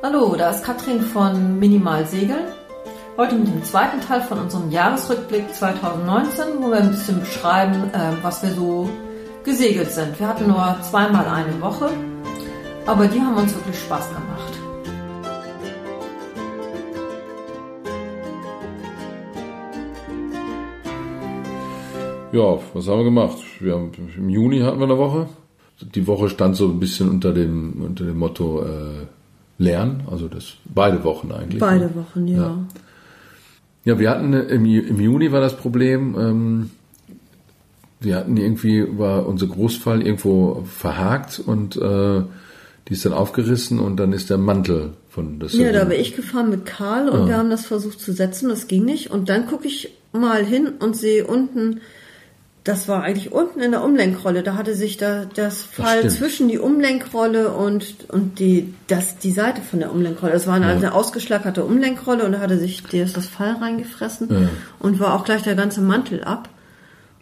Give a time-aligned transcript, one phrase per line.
[0.00, 2.52] Hallo, da ist Katrin von Minimal Segeln.
[3.16, 8.12] Heute mit dem zweiten Teil von unserem Jahresrückblick 2019, wo wir ein bisschen beschreiben, äh,
[8.22, 8.88] was wir so
[9.42, 10.16] gesegelt sind.
[10.20, 11.90] Wir hatten nur zweimal eine Woche,
[12.86, 14.52] aber die haben uns wirklich Spaß gemacht.
[22.30, 23.38] Ja, was haben wir gemacht?
[23.58, 25.28] Wir haben, Im Juni hatten wir eine Woche.
[25.80, 29.17] Die Woche stand so ein bisschen unter dem, unter dem Motto äh,
[29.58, 31.60] Lernen, also das beide Wochen eigentlich.
[31.60, 31.94] Beide ne?
[31.94, 32.38] Wochen, ja.
[32.38, 32.58] ja.
[33.84, 36.70] Ja, wir hatten im, im Juni war das Problem, ähm,
[38.00, 42.22] wir hatten irgendwie, war unser Großfall irgendwo verhakt und äh,
[42.88, 45.54] die ist dann aufgerissen und dann ist der Mantel von das.
[45.54, 47.28] Ja, da bin ich gefahren mit Karl und ja.
[47.28, 49.10] wir haben das versucht zu setzen, das ging nicht.
[49.10, 51.80] Und dann gucke ich mal hin und sehe unten
[52.64, 54.42] das war eigentlich unten in der Umlenkrolle.
[54.42, 59.32] Da hatte sich da das Fall das zwischen die Umlenkrolle und, und die, das, die
[59.32, 60.32] Seite von der Umlenkrolle.
[60.32, 60.72] Das war eine, ja.
[60.72, 64.48] eine ausgeschlackerte Umlenkrolle und da hatte sich das, das Fall reingefressen ja.
[64.78, 66.48] und war auch gleich der ganze Mantel ab.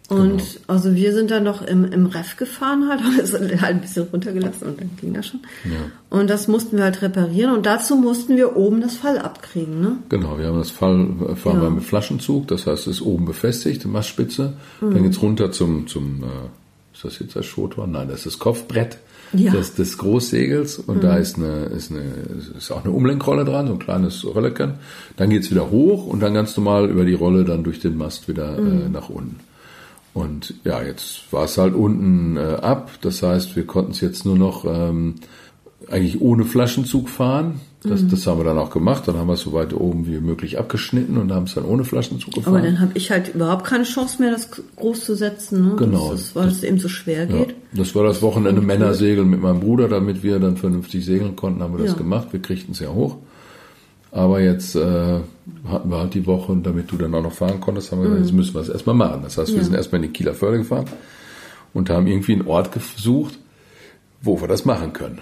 [0.08, 0.42] Und genau.
[0.68, 4.04] also wir sind dann noch im, im Ref gefahren halt, haben es halt ein bisschen
[4.04, 5.40] runtergelassen und dann ging das schon.
[5.64, 6.16] Ja.
[6.16, 9.96] Und das mussten wir halt reparieren und dazu mussten wir oben das Fall abkriegen, ne?
[10.08, 11.62] Genau, wir haben das Fall, fahren ja.
[11.62, 14.94] wir mit Flaschenzug, das heißt, es ist oben befestigt, Mastspitze, mhm.
[14.94, 16.26] dann geht's runter zum, zum, äh,
[16.94, 17.86] ist das jetzt das Schotor?
[17.88, 18.98] Nein, das ist das Kopfbrett
[19.32, 19.50] ja.
[19.50, 21.00] des, des Großsegels und mhm.
[21.00, 22.04] da ist eine, ist eine,
[22.56, 24.74] ist auch eine Umlenkrolle dran, so ein kleines Rölleken.
[25.16, 28.28] Dann geht's wieder hoch und dann ganz normal über die Rolle dann durch den Mast
[28.28, 28.86] wieder mhm.
[28.86, 29.40] äh, nach unten.
[30.16, 32.90] Und ja, jetzt war es halt unten äh, ab.
[33.02, 35.16] Das heißt, wir konnten es jetzt nur noch ähm,
[35.90, 37.60] eigentlich ohne Flaschenzug fahren.
[37.82, 38.08] Das, mhm.
[38.08, 39.06] das haben wir dann auch gemacht.
[39.06, 41.84] Dann haben wir es so weit oben wie möglich abgeschnitten und haben es dann ohne
[41.84, 42.56] Flaschenzug gefahren.
[42.56, 45.68] Aber dann habe ich halt überhaupt keine Chance mehr, das groß zu setzen.
[45.68, 45.76] Ne?
[45.76, 46.12] Genau.
[46.12, 47.50] Das weil es eben so schwer geht.
[47.50, 51.62] Ja, das war das Wochenende Männersegeln mit meinem Bruder, damit wir dann vernünftig segeln konnten,
[51.62, 51.98] haben wir das ja.
[51.98, 52.28] gemacht.
[52.30, 53.18] Wir kriegten es ja hoch.
[54.12, 55.20] Aber jetzt äh,
[55.68, 58.04] hatten wir halt die Woche und damit du dann auch noch fahren konntest, haben wir
[58.04, 58.26] gesagt, mhm.
[58.26, 59.20] jetzt müssen wir es erstmal machen.
[59.22, 59.64] Das heißt, wir ja.
[59.64, 60.86] sind erstmal in die Kieler Förde gefahren
[61.74, 63.38] und haben irgendwie einen Ort gesucht,
[64.22, 65.20] wo wir das machen können.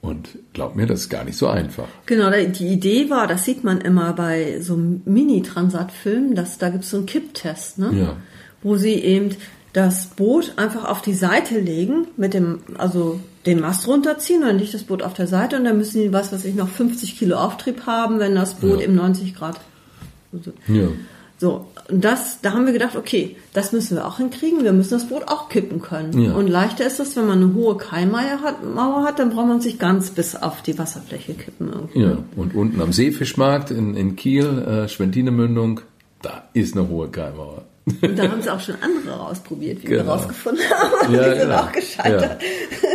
[0.00, 1.86] Und glaub mir, das ist gar nicht so einfach.
[2.06, 6.90] Genau, die Idee war, das sieht man immer bei so Mini-Transat-Filmen, dass da gibt es
[6.90, 7.90] so einen Kipptest, ne?
[7.92, 8.16] Ja.
[8.62, 9.30] Wo sie eben
[9.72, 14.74] das Boot einfach auf die Seite legen, mit dem, also den Mast runterziehen, dann liegt
[14.74, 17.36] das Boot auf der Seite und dann müssen die, was weiß ich, noch 50 Kilo
[17.36, 18.86] Auftrieb haben, wenn das Boot ja.
[18.86, 19.60] im 90 Grad.
[20.32, 20.88] Also, ja.
[21.38, 24.94] So, und das, da haben wir gedacht, okay, das müssen wir auch hinkriegen, wir müssen
[24.94, 26.18] das Boot auch kippen können.
[26.18, 26.32] Ja.
[26.32, 29.60] Und leichter ist das, wenn man eine hohe Keimauer hat, Mauer hat, dann braucht man
[29.60, 31.68] sich ganz bis auf die Wasserfläche kippen.
[31.68, 32.00] Irgendwie.
[32.00, 35.82] Ja, und unten am Seefischmarkt in, in Kiel, äh, Schwentinemündung,
[36.22, 37.64] da ist eine hohe Keimauer.
[38.00, 40.04] Da haben sie auch schon andere rausprobiert, wie genau.
[40.04, 40.92] wir rausgefunden haben.
[41.14, 41.60] Ja, die sind genau.
[41.60, 42.42] auch gescheitert.
[42.42, 42.88] Ja.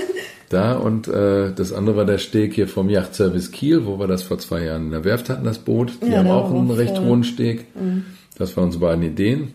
[0.51, 4.23] Da und äh, das andere war der Steg hier vom Yachtservice Kiel, wo wir das
[4.23, 5.93] vor zwei Jahren in der Werft hatten, das Boot.
[6.03, 7.65] Die ja, haben auch einen recht hohen Steg.
[7.75, 8.05] Mhm.
[8.37, 9.53] Das waren unsere beiden Ideen.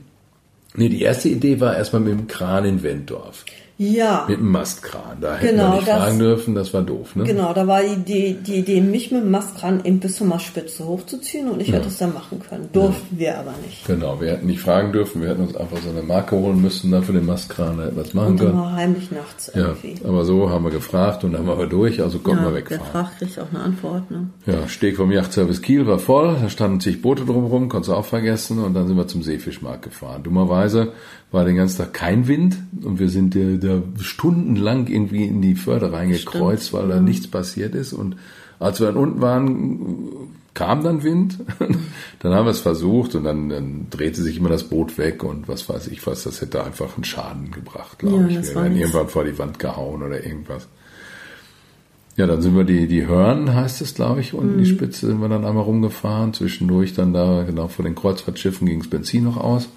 [0.75, 3.45] Nee, die erste Idee war erstmal mit dem Kran in Wenddorf.
[3.79, 4.25] Ja.
[4.27, 5.19] Mit dem Mastkran.
[5.21, 7.25] Da hätten genau, wir nicht das, fragen dürfen, das war doof, ne?
[7.25, 10.87] Genau, da war die Idee, die Idee, mich mit dem Mastkran eben bis zur Mastspitze
[10.87, 11.75] hochzuziehen und ich ja.
[11.75, 12.71] hätte es dann machen können.
[12.73, 13.21] Durften ja.
[13.21, 13.87] wir aber nicht.
[13.87, 16.91] Genau, wir hätten nicht fragen dürfen, wir hätten uns einfach so eine Marke holen müssen,
[16.91, 18.59] dann für den Mastkran hätten was machen und können.
[18.59, 19.97] Und heimlich nachts irgendwie.
[20.03, 22.57] Ja, aber so haben wir gefragt und dann waren wir durch, also konnten ja, wir
[22.57, 22.83] wegfahren.
[22.93, 24.31] Wer fragt, kriegt auch eine Antwort, ne?
[24.47, 28.07] Ja, Steg vom Yachtservice Kiel war voll, da standen zig Boote drumherum, konntest du auch
[28.07, 30.23] vergessen und dann sind wir zum Seefischmarkt gefahren.
[30.23, 30.93] Dummerweise
[31.33, 35.93] war den ganzen Tag kein Wind und wir sind da stundenlang irgendwie in die Förde
[35.93, 36.83] reingekreuzt, Stimmt.
[36.83, 37.93] weil da nichts passiert ist.
[37.93, 38.17] Und
[38.59, 40.09] als wir dann unten waren,
[40.57, 41.39] kam dann Wind.
[42.21, 45.49] dann haben wir es versucht und dann, dann, drehte sich immer das Boot weg und
[45.49, 48.49] was weiß ich was, das hätte einfach einen Schaden gebracht, glaube ja, ich.
[48.49, 50.67] Wir wären irgendwann vor die Wand gehauen oder irgendwas.
[52.17, 54.59] Ja, dann sind wir die, die Hörn, heißt es, glaube ich, unten mhm.
[54.61, 56.33] die Spitze sind wir dann einmal rumgefahren.
[56.33, 59.69] Zwischendurch dann da, genau vor den Kreuzfahrtschiffen ging das Benzin noch aus.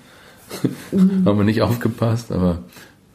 [0.92, 1.24] Mhm.
[1.26, 2.60] haben wir nicht aufgepasst, aber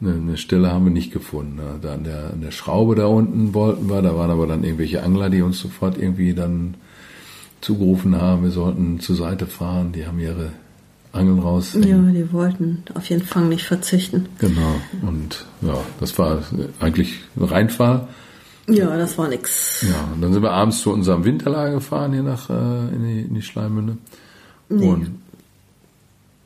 [0.01, 1.59] eine, eine Stelle haben wir nicht gefunden.
[1.81, 5.03] Da an der, an der Schraube da unten wollten wir, da waren aber dann irgendwelche
[5.03, 6.75] Angler, die uns sofort irgendwie dann
[7.61, 10.51] zugerufen haben, wir sollten zur Seite fahren, die haben ihre
[11.13, 11.73] Angeln raus.
[11.73, 14.27] Ja, die wollten auf jeden Fall nicht verzichten.
[14.39, 16.43] Genau, und ja, das war
[16.79, 18.07] eigentlich ein Reinfall.
[18.67, 19.83] Ja, das war nix.
[19.87, 22.53] Ja, und dann sind wir abends zu unserem Winterlager gefahren, hier nach äh,
[22.95, 23.97] in, die, in die Schleimmünde.
[24.69, 25.11] Nee, und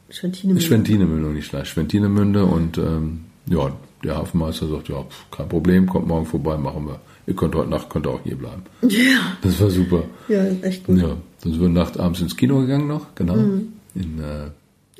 [0.10, 0.62] Schwentinemünde.
[0.62, 3.72] Schwentinemünde, nicht Schleiß, Schwentinemünde und ähm, ja,
[4.04, 7.00] der Hafenmeister sagt, ja, kein Problem, kommt morgen vorbei, machen wir.
[7.28, 8.64] Ihr könnt heute Nacht, könnt auch hier bleiben.
[8.82, 9.38] Ja.
[9.42, 10.04] Das war super.
[10.28, 10.98] Ja, echt gut.
[10.98, 11.10] Ja,
[11.44, 13.36] dann sind wir Nacht abends ins Kino gegangen noch, genau.
[13.36, 13.74] Mhm.
[13.96, 14.50] In, äh,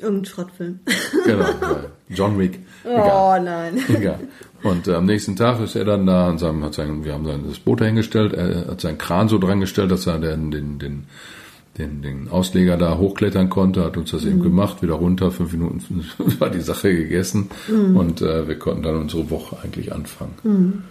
[0.00, 0.80] Irgendein Schrottfilm.
[1.26, 1.46] genau.
[2.08, 2.60] John Wick.
[2.84, 3.40] Egal.
[3.40, 3.82] Oh nein.
[3.88, 4.20] Egal.
[4.62, 7.24] Und äh, am nächsten Tag ist er dann da und seinem, hat sein, wir haben
[7.24, 10.78] sein das Boot dahingestellt, er hat seinen Kran so dran gestellt, dass er den, den,
[10.78, 11.04] den,
[11.78, 14.30] den, den Ausleger da hochklettern konnte, hat uns das mhm.
[14.30, 16.04] eben gemacht, wieder runter, fünf Minuten
[16.38, 17.96] war die Sache gegessen mhm.
[17.96, 20.34] und äh, wir konnten dann unsere Woche eigentlich anfangen.
[20.42, 20.82] Mhm.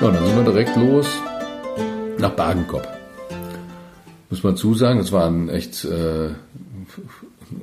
[0.00, 1.06] Ja, dann sind wir direkt los
[2.18, 2.86] nach Bagenkop.
[4.30, 6.30] Muss man zusagen, es war ein echt äh,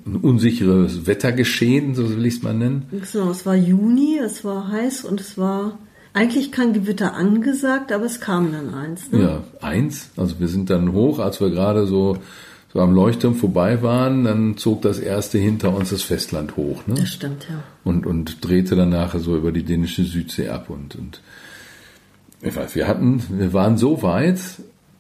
[0.05, 2.85] ein unsicheres Wettergeschehen, so will ich es mal nennen.
[2.91, 5.77] Genau, es war Juni, es war heiß und es war
[6.13, 9.11] eigentlich kein Gewitter angesagt, aber es kam dann eins.
[9.11, 9.21] Ne?
[9.21, 10.09] Ja, eins.
[10.17, 12.17] Also wir sind dann hoch, als wir gerade so,
[12.73, 16.87] so am Leuchtturm vorbei waren, dann zog das erste hinter uns das Festland hoch.
[16.87, 16.95] Ne?
[16.95, 17.63] Das stimmt, ja.
[17.83, 21.21] Und, und drehte dann nachher so über die dänische Südsee ab und, und
[22.41, 24.39] ich weiß, wir hatten, wir waren so weit,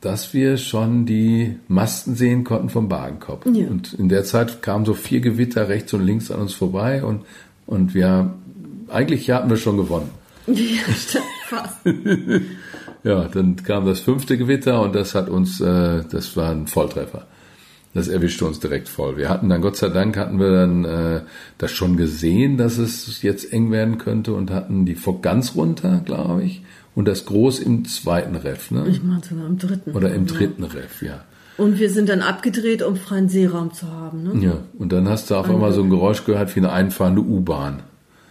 [0.01, 3.45] dass wir schon die Masten sehen konnten vom Bagenkopf.
[3.45, 3.67] Ja.
[3.67, 7.25] Und in der Zeit kamen so vier Gewitter rechts und links an uns vorbei und,
[7.65, 8.33] und wir,
[8.87, 10.09] eigentlich hatten wir schon gewonnen.
[10.47, 10.81] Ja,
[11.47, 11.77] fast.
[13.03, 17.27] ja, dann kam das fünfte Gewitter und das hat uns, äh, das war ein Volltreffer.
[17.93, 19.17] Das erwischte uns direkt voll.
[19.17, 21.21] Wir hatten dann, Gott sei Dank, hatten wir dann äh,
[21.57, 26.01] das schon gesehen, dass es jetzt eng werden könnte und hatten die Fok ganz runter,
[26.05, 26.61] glaube ich
[26.95, 28.71] und das Groß im zweiten Ref.
[28.71, 28.87] Ne?
[28.89, 29.91] Ich meine sogar im dritten.
[29.91, 30.69] Oder im dritten ja.
[30.69, 31.23] Ref, ja.
[31.57, 34.23] Und wir sind dann abgedreht, um freien Seeraum zu haben.
[34.23, 34.45] Ne?
[34.45, 37.81] Ja, und dann hast du auf einmal so ein Geräusch gehört wie eine einfahrende U-Bahn.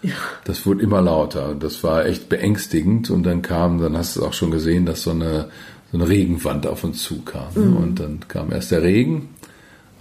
[0.02, 0.14] Ja.
[0.44, 3.10] Das wurde immer lauter und das war echt beängstigend.
[3.10, 5.48] Und dann kam, dann hast du auch schon gesehen, dass so eine,
[5.92, 7.48] so eine Regenwand auf uns zukam.
[7.54, 7.66] Ne?
[7.66, 7.76] Mhm.
[7.76, 9.28] Und dann kam erst der Regen,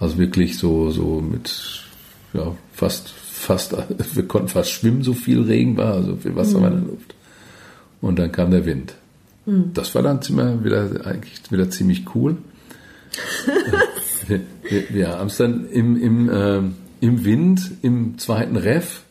[0.00, 1.84] also wirklich so, so mit,
[2.32, 3.76] ja, fast, fast,
[4.14, 6.62] wir konnten fast schwimmen, so viel Regen war, so viel Wasser mhm.
[6.62, 7.14] war in der Luft
[8.00, 8.94] und dann kam der Wind.
[9.46, 9.70] Mhm.
[9.74, 12.36] Das war dann ziemlich, wieder, eigentlich wieder ziemlich cool.
[14.26, 14.40] wir,
[14.90, 16.60] wir, haben es dann im, im, äh,
[17.00, 19.02] im Wind, im zweiten Ref,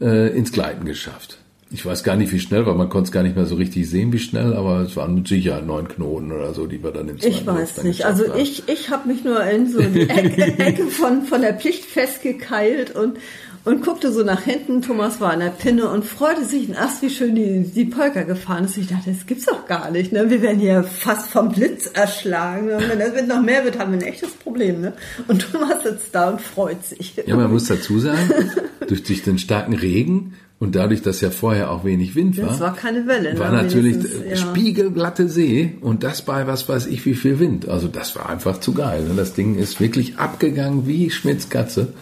[0.00, 1.38] äh, ins Gleiten geschafft.
[1.70, 3.90] Ich weiß gar nicht, wie schnell, weil man konnte es gar nicht mehr so richtig
[3.90, 7.08] sehen, wie schnell, aber es waren mit Sicherheit neun Knoten oder so, die wir dann
[7.08, 8.04] im zweiten Ich weiß nicht.
[8.06, 8.38] Also haben.
[8.38, 12.94] ich, ich habe mich nur in so die Ecke, Ecke von, von der Pflicht festgekeilt
[12.94, 13.18] und
[13.66, 14.80] und guckte so nach hinten.
[14.80, 18.64] Thomas war an der Pinne und freute sich ach, wie schön die, die Polka gefahren
[18.64, 18.76] ist.
[18.78, 20.12] Ich dachte, das gibt's doch gar nicht.
[20.12, 20.30] Ne?
[20.30, 22.70] Wir werden hier fast vom Blitz erschlagen.
[22.70, 24.80] Und wenn das Wind noch mehr wird, haben wir ein echtes Problem.
[24.80, 24.92] Ne?
[25.26, 27.14] Und Thomas sitzt da und freut sich.
[27.26, 28.30] Ja, man muss dazu sagen,
[28.86, 32.46] durch, durch den starken Regen und dadurch, dass ja vorher auch wenig Wind war.
[32.46, 33.34] Das war keine Welle.
[33.34, 33.40] Ne?
[33.40, 33.96] War natürlich
[34.28, 34.36] ja.
[34.36, 37.68] spiegelglatte See und das bei was weiß ich wie viel Wind.
[37.68, 39.02] Also das war einfach zu geil.
[39.02, 39.14] Ne?
[39.16, 41.94] Das Ding ist wirklich abgegangen wie Schmitz Katze.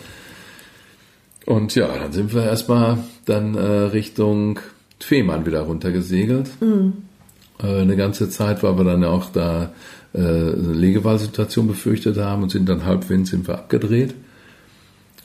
[1.46, 4.61] Und ja, dann sind wir erstmal dann äh, Richtung
[4.99, 6.50] Fehmarn wieder runtergesegelt.
[6.61, 6.94] Mhm.
[7.62, 9.73] Äh, eine ganze Zeit, weil wir dann auch da
[10.14, 14.14] äh, eine Legewahlsituation befürchtet haben und sind dann halbwind sind wir abgedreht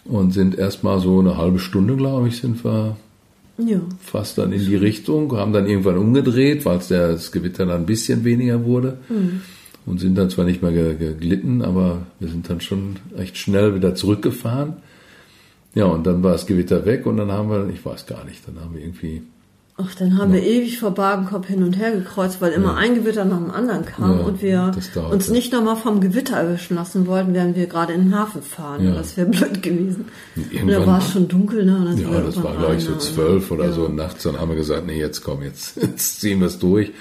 [0.05, 2.97] und sind erstmal so eine halbe Stunde, glaube ich, sind wir
[3.57, 3.79] ja.
[4.01, 8.23] fast dann in die Richtung, haben dann irgendwann umgedreht, weil das Gewitter dann ein bisschen
[8.23, 8.97] weniger wurde.
[9.09, 9.41] Mhm.
[9.85, 13.95] Und sind dann zwar nicht mehr geglitten, aber wir sind dann schon echt schnell wieder
[13.95, 14.73] zurückgefahren.
[15.75, 18.47] Ja, und dann war das Gewitter weg und dann haben wir, ich weiß gar nicht,
[18.47, 19.21] dann haben wir irgendwie.
[19.81, 22.75] Ach, dann haben wir ewig vor Bagenkopf hin und her gekreuzt, weil immer ja.
[22.75, 24.71] ein Gewitter nach dem anderen kam ja, und wir
[25.09, 28.85] uns nicht nochmal vom Gewitter erwischen lassen wollten, während wir gerade in den Hafen fahren.
[28.85, 28.93] Ja.
[28.93, 30.07] Das wäre blöd gewesen.
[30.35, 31.95] Und, da war es schon dunkel, ne?
[31.95, 34.23] ja, das war gleich so zwölf oder so nachts.
[34.23, 36.91] Dann haben wir gesagt, nee, jetzt komm, jetzt, jetzt ziehen wir es durch.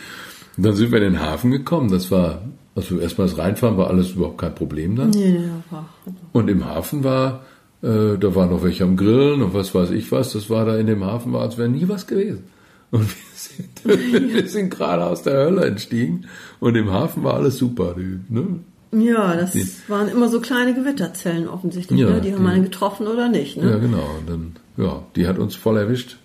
[0.57, 1.91] Und dann sind wir in den Hafen gekommen.
[1.91, 2.43] Das war,
[2.77, 5.11] also erstmal das Reinfahren war alles überhaupt kein Problem dann.
[5.11, 5.89] Nee, nee, war.
[6.33, 7.41] Und im Hafen war,
[7.83, 10.33] äh, da waren noch welche am Grillen und was weiß ich was.
[10.33, 12.45] Das war da in dem Hafen, war, als wäre nie was gewesen.
[12.91, 16.27] Und wir sind, wir sind gerade aus der Hölle entstiegen
[16.61, 17.95] und im Hafen war alles super.
[17.97, 18.61] Die, ne?
[18.91, 22.01] Ja, das die, waren immer so kleine Gewitterzellen offensichtlich.
[22.01, 22.21] Ja, ne?
[22.21, 23.57] Die haben die, einen getroffen oder nicht.
[23.57, 23.71] Ne?
[23.71, 24.09] Ja, genau.
[24.19, 26.17] Und dann, ja, die hat uns voll erwischt.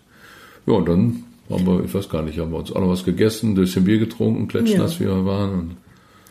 [0.65, 3.03] Ja, und dann haben wir, ich weiß gar nicht, haben wir uns auch noch was
[3.03, 4.99] gegessen, ein bisschen Bier getrunken, klatschnass ja.
[5.01, 5.77] wie wir waren.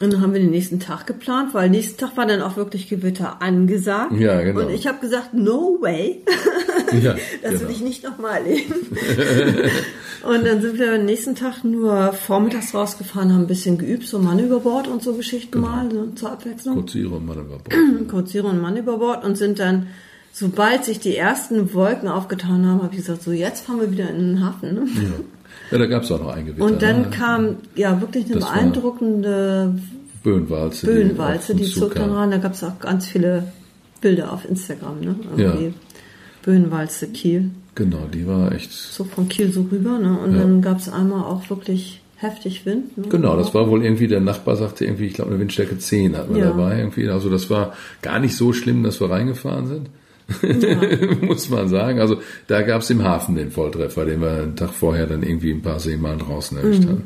[0.03, 2.89] Und dann haben wir den nächsten Tag geplant, weil nächsten Tag war dann auch wirklich
[2.89, 4.13] Gewitter angesagt.
[4.19, 4.63] Ja, genau.
[4.63, 6.23] Und ich habe gesagt, no way.
[7.01, 7.63] Ja, das genau.
[7.63, 8.75] will ich nicht nochmal erleben.
[10.25, 14.19] und dann sind wir am nächsten Tag nur vormittags rausgefahren, haben ein bisschen geübt, so
[14.19, 15.69] Mann über Bord und so Geschichten genau.
[15.69, 16.75] mal, so zur Abwechslung.
[16.75, 18.09] Kurzierer und Mann über Bord.
[18.09, 19.87] Kurzierer und Mann über Bord und sind dann
[20.33, 24.11] sobald sich die ersten Wolken aufgetan haben, habe ich gesagt, so jetzt fahren wir wieder
[24.11, 24.75] in den Hafen.
[24.75, 24.87] Ne?
[25.73, 25.79] Ja.
[25.79, 26.65] Da gab es auch noch ein Gewitter.
[26.65, 27.11] Und dann ne?
[27.11, 29.75] kam ja wirklich eine das beeindruckende
[30.23, 30.87] Böenwalze.
[30.87, 32.31] Böenwalze, die, die zog dann ran.
[32.31, 33.45] Da gab es auch ganz viele
[34.01, 35.01] Bilder auf Instagram.
[35.01, 35.17] Ne?
[35.37, 35.73] Irgendwie ja.
[36.43, 37.51] Böenwalze Kiel.
[37.75, 38.71] Genau, die war echt.
[38.71, 39.99] So von Kiel so rüber.
[39.99, 40.19] Ne?
[40.19, 40.41] Und ja.
[40.41, 42.97] dann gab es einmal auch wirklich heftig Wind.
[42.97, 43.09] Ne?
[43.09, 46.35] Genau, das war wohl irgendwie, der Nachbar sagte irgendwie, ich glaube eine Windstärke 10 hatten
[46.35, 46.51] wir ja.
[46.51, 47.09] dabei irgendwie.
[47.09, 49.91] Also das war gar nicht so schlimm, dass wir reingefahren sind.
[50.43, 50.77] Ja.
[51.21, 52.01] Muss man sagen.
[52.01, 55.53] Also da gab es im Hafen den Volltreffer, den wir einen Tag vorher dann irgendwie
[55.53, 56.89] ein paar Seemalen draußen erwischt mhm.
[56.89, 57.03] haben.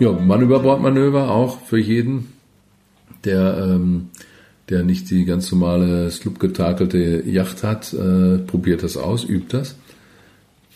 [0.00, 2.32] Ja, Mann-über-Bord-Manöver auch für jeden,
[3.24, 4.08] der, ähm,
[4.70, 9.76] der nicht die ganz normale slupgetakelte Yacht hat, äh, probiert das aus, übt das.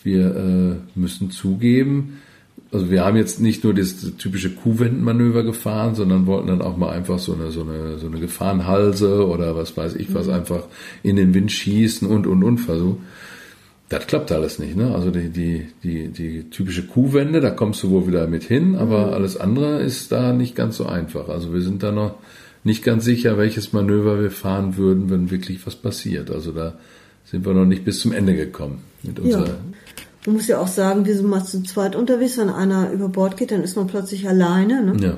[0.05, 2.19] Wir äh, müssen zugeben,
[2.71, 6.89] also wir haben jetzt nicht nur das typische Kuhwendenmanöver gefahren, sondern wollten dann auch mal
[6.89, 10.33] einfach so eine, so eine, so eine Gefahrenhalse oder was weiß ich was mhm.
[10.33, 10.63] einfach
[11.01, 13.03] in den Wind schießen und, und, und versuchen.
[13.87, 14.95] Das klappt alles nicht, ne?
[14.95, 19.07] Also die, die, die, die typische Kuhwende, da kommst du wohl wieder mit hin, aber
[19.07, 19.13] mhm.
[19.13, 21.29] alles andere ist da nicht ganz so einfach.
[21.29, 22.15] Also wir sind da noch
[22.63, 26.31] nicht ganz sicher, welches Manöver wir fahren würden, wenn wirklich was passiert.
[26.31, 26.73] Also da
[27.23, 29.47] sind wir noch nicht bis zum Ende gekommen mit unserer.
[29.47, 29.55] Ja.
[30.25, 33.37] Man muss ja auch sagen, wir sind mal zu zweit unterwegs, wenn einer über Bord
[33.37, 34.97] geht, dann ist man plötzlich alleine, ne?
[34.99, 35.17] Ja.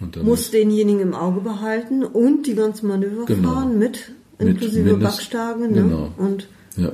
[0.00, 3.52] Und dann muss denjenigen im Auge behalten und die ganzen Manöver genau.
[3.52, 5.82] fahren mit, inklusive mit Backstagen, ne?
[5.82, 6.12] Genau.
[6.16, 6.92] Und ja.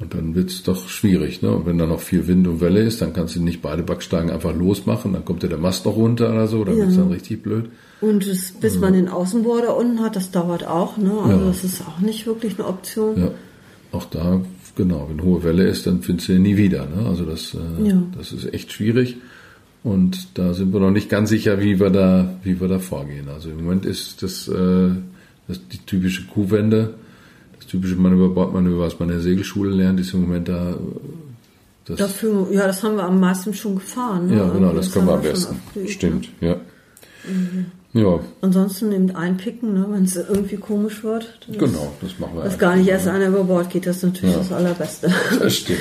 [0.00, 1.42] Und dann wird's doch schwierig.
[1.42, 1.50] Ne?
[1.50, 4.30] Und wenn da noch viel Wind und Welle ist, dann kannst du nicht beide Backstagen
[4.30, 6.84] einfach losmachen, dann kommt ja der Mast noch runter oder so, dann ja.
[6.84, 7.70] wird's dann richtig blöd.
[8.00, 8.80] Und es, bis ja.
[8.80, 10.98] man den Außenborder unten hat, das dauert auch.
[10.98, 11.12] Ne?
[11.24, 11.48] Also ja.
[11.48, 13.18] das ist auch nicht wirklich eine Option.
[13.18, 13.30] Ja,
[13.90, 14.40] auch da,
[14.78, 16.86] genau, wenn hohe Welle ist, dann findest du ihn nie wieder.
[16.86, 17.06] Ne?
[17.06, 18.02] Also das, äh, ja.
[18.16, 19.18] das ist echt schwierig.
[19.84, 23.28] Und da sind wir noch nicht ganz sicher, wie wir da, wie wir da vorgehen.
[23.28, 24.88] Also im Moment ist das, äh,
[25.46, 26.94] das die typische Kuhwende
[27.68, 30.74] typische Manöver-Bordmanöver, was man in der Segelschule lernt, ist im Moment da.
[31.84, 34.28] Das Dafür, ja, das haben wir am meisten schon gefahren.
[34.28, 34.36] Ne?
[34.36, 35.56] Ja, genau, das, das können wir am besten.
[35.86, 36.56] Stimmt, ja.
[37.26, 37.66] Mhm.
[37.98, 38.20] Ja.
[38.42, 41.38] Ansonsten eben einpicken, ne, wenn es irgendwie komisch wird.
[41.48, 42.44] Genau, das machen wir.
[42.44, 43.12] Dass gar nicht erst ne?
[43.12, 44.40] einer über Bord geht, das ist natürlich ja.
[44.40, 45.12] das Allerbeste.
[45.40, 45.80] Das stimmt.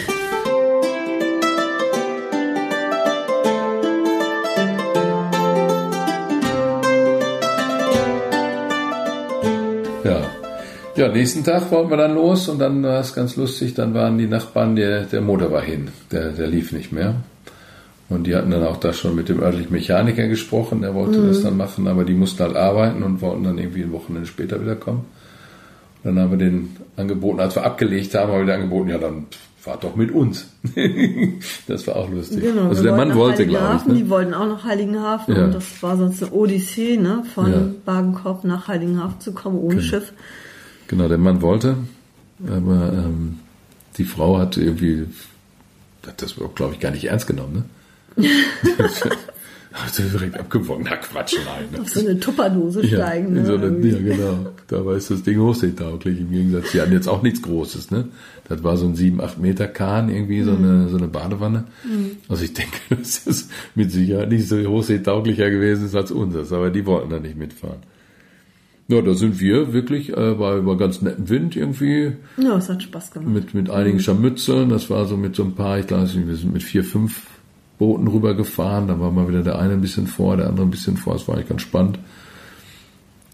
[10.95, 14.17] Ja, nächsten Tag wollten wir dann los und dann war es ganz lustig, dann waren
[14.17, 17.13] die Nachbarn, der, der Motor war hin, der, der lief nicht mehr.
[18.09, 21.27] Und die hatten dann auch da schon mit dem örtlichen Mechaniker gesprochen, der wollte mhm.
[21.27, 24.61] das dann machen, aber die mussten halt arbeiten und wollten dann irgendwie ein Wochenende später
[24.61, 25.05] wiederkommen.
[26.03, 28.97] Und dann haben wir den angeboten, als wir abgelegt haben, haben wir wieder angeboten, ja
[28.97, 29.25] dann
[29.67, 30.47] fahrt doch mit uns.
[31.67, 32.41] das war auch lustig.
[32.41, 33.85] Genau, also der Mann wollte, glaube ich.
[33.85, 33.95] Ne?
[33.95, 35.43] Die wollten auch nach Heiligenhafen ja.
[35.43, 37.69] und das war sonst eine Odyssee, ne, von ja.
[37.83, 39.81] Bagenkopf nach Heiligenhafen zu kommen ohne genau.
[39.87, 40.13] Schiff.
[40.87, 41.75] Genau, der Mann wollte,
[42.47, 43.39] aber ähm,
[43.97, 45.07] die Frau hat irgendwie,
[46.05, 47.63] hat das glaube ich gar nicht ernst genommen, ne?
[49.77, 50.87] Hat sie direkt abgewogen.
[50.89, 51.65] Na Quatsch, nein.
[51.71, 51.81] Ne?
[51.81, 53.33] Auf so eine Tupperdose ja, steigen.
[53.33, 53.45] Ne?
[53.45, 54.47] So eine, ja, genau.
[54.67, 56.19] Da war das Ding hochseetauglich.
[56.19, 58.07] Im Gegensatz, die hatten jetzt auch nichts Großes, ne?
[58.47, 60.89] Das war so ein 7, 8 Meter Kahn, irgendwie so, eine, mhm.
[60.89, 61.65] so eine Badewanne.
[61.83, 62.17] Mhm.
[62.27, 66.85] Also ich denke, das ist mit Sicherheit nicht so hochseetauglicher gewesen als unseres, aber die
[66.85, 67.79] wollten da nicht mitfahren.
[68.87, 72.13] Ja, da sind wir wirklich äh, bei, bei ganz nettem Wind irgendwie.
[72.37, 73.33] Ja, es hat Spaß gemacht.
[73.33, 74.69] Mit, mit einigen Scharmützeln.
[74.69, 77.21] Das war so mit so ein paar, ich glaube, wir sind mit vier, fünf
[77.77, 78.87] Booten rübergefahren.
[78.87, 81.13] Da war mal wieder der eine ein bisschen vor, der andere ein bisschen vor.
[81.13, 81.99] Das war eigentlich ganz spannend.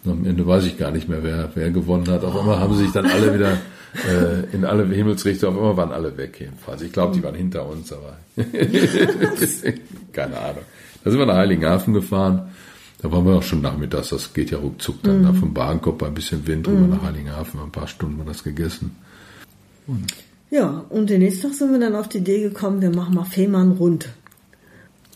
[0.03, 2.23] Und am Ende weiß ich gar nicht mehr, wer, wer gewonnen hat.
[2.23, 3.57] Auf einmal haben sie sich dann alle wieder
[4.07, 6.81] äh, in alle Himmelsrichtungen, auf einmal waren alle weg jedenfalls.
[6.81, 8.17] Ich glaube, die waren hinter uns, aber
[10.11, 10.63] keine Ahnung.
[11.03, 12.49] Da sind wir nach Heiligenhafen gefahren
[13.03, 15.19] da waren wir auch schon nachmittags, das geht ja ruckzuck dann.
[15.19, 15.23] Mhm.
[15.23, 16.89] Da vom Bahnkopp ein bisschen Wind rüber mhm.
[16.91, 18.95] nach Heiligenhafen, ein paar Stunden wir das gegessen.
[19.85, 20.05] Und
[20.49, 23.25] ja, und den nächsten Tag sind wir dann auf die Idee gekommen, wir machen mal
[23.25, 24.07] Fehmarn rund.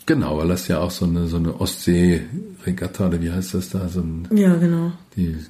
[0.08, 3.88] Genau, weil das ja auch so eine, so eine Ostsee-Regatta, oder wie heißt das da?
[3.90, 4.94] So ein, ja, genau.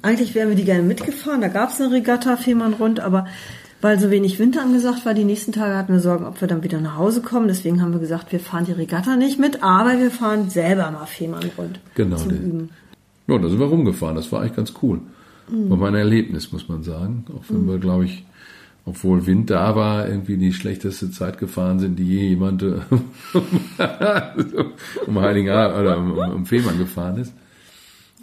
[0.02, 3.26] Eigentlich wären wir die gerne mitgefahren, da gab es eine Regatta Fehmarn rund, aber
[3.80, 6.64] weil so wenig Winter angesagt war, die nächsten Tage hatten wir Sorgen, ob wir dann
[6.64, 7.46] wieder nach Hause kommen.
[7.46, 11.06] Deswegen haben wir gesagt, wir fahren die Regatta nicht mit, aber wir fahren selber mal
[11.06, 11.78] Fehmarn rund.
[11.94, 12.16] Genau.
[12.16, 12.70] Zum Üben.
[13.28, 14.16] Ja, da sind wir rumgefahren.
[14.16, 15.00] Das war eigentlich ganz cool.
[15.48, 15.70] Mhm.
[15.70, 17.24] War mein Erlebnis, muss man sagen.
[17.28, 17.68] Auch wenn mhm.
[17.68, 18.24] wir, glaube ich,
[18.88, 22.80] obwohl Wind da war, irgendwie die schlechteste Zeit gefahren sind, die je jemand äh,
[25.06, 27.34] um Heiligenabend oder um, um Fehmarn gefahren ist.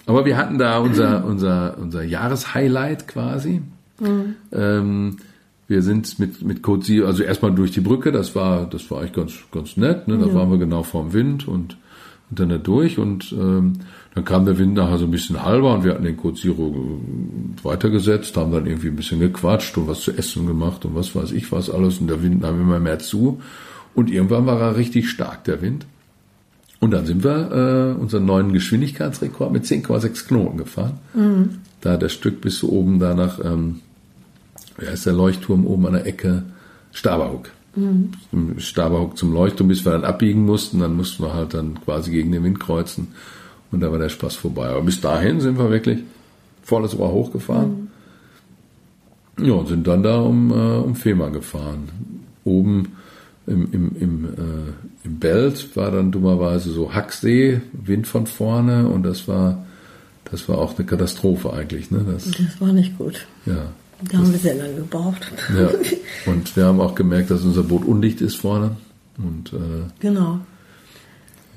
[0.08, 3.62] Aber wir hatten da unser, unser, unser Jahreshighlight quasi.
[4.00, 4.36] Mhm.
[4.52, 5.18] Ähm,
[5.68, 9.00] wir sind mit, mit Code Zero, also erstmal durch die Brücke, das war, das war
[9.00, 10.18] eigentlich ganz, ganz nett, ne?
[10.18, 10.34] da ja.
[10.34, 11.78] waren wir genau vorm Wind und,
[12.36, 13.74] da durch und ähm,
[14.14, 16.76] dann kam der Wind nachher so ein bisschen halber und wir hatten den Code Zero
[16.76, 21.16] äh, weitergesetzt, haben dann irgendwie ein bisschen gequatscht und was zu essen gemacht und was
[21.16, 23.42] weiß ich was alles und der Wind nahm immer mehr zu
[23.96, 25.86] und irgendwann war er richtig stark, der Wind.
[26.80, 31.00] Und dann sind wir äh, unseren neuen Geschwindigkeitsrekord mit 10,6 Knoten gefahren.
[31.14, 31.60] Mhm.
[31.82, 33.80] Da das Stück bis oben da nach, ähm,
[34.78, 36.44] wie heißt der Leuchtturm oben an der Ecke?
[36.92, 37.50] Staberhuck.
[37.76, 38.60] Mhm.
[38.60, 40.80] Staberhuck zum Leuchtturm, bis wir dann abbiegen mussten.
[40.80, 43.10] Dann mussten wir halt dann quasi gegen den Wind kreuzen.
[43.72, 44.68] Und da war der Spaß vorbei.
[44.68, 46.00] Aber bis dahin sind wir wirklich
[46.64, 47.90] volles Ohr hochgefahren.
[49.38, 49.46] Mhm.
[49.46, 51.90] Ja, und sind dann da um, äh, um Fehmarn gefahren.
[52.46, 52.94] Oben
[53.48, 59.04] im, im, im, äh, im Belt war dann dummerweise so Hacksee, Wind von vorne und
[59.04, 59.66] das war,
[60.32, 61.92] das war auch eine Katastrophe eigentlich.
[61.92, 62.06] Ne?
[62.10, 63.28] Das, das war nicht gut.
[63.46, 63.68] Ja.
[64.02, 65.32] Da haben wir sehr lange gebraucht.
[65.58, 65.70] Ja.
[66.32, 68.76] Und wir haben auch gemerkt, dass unser Boot undicht ist vorne.
[69.18, 70.40] Und äh, genau.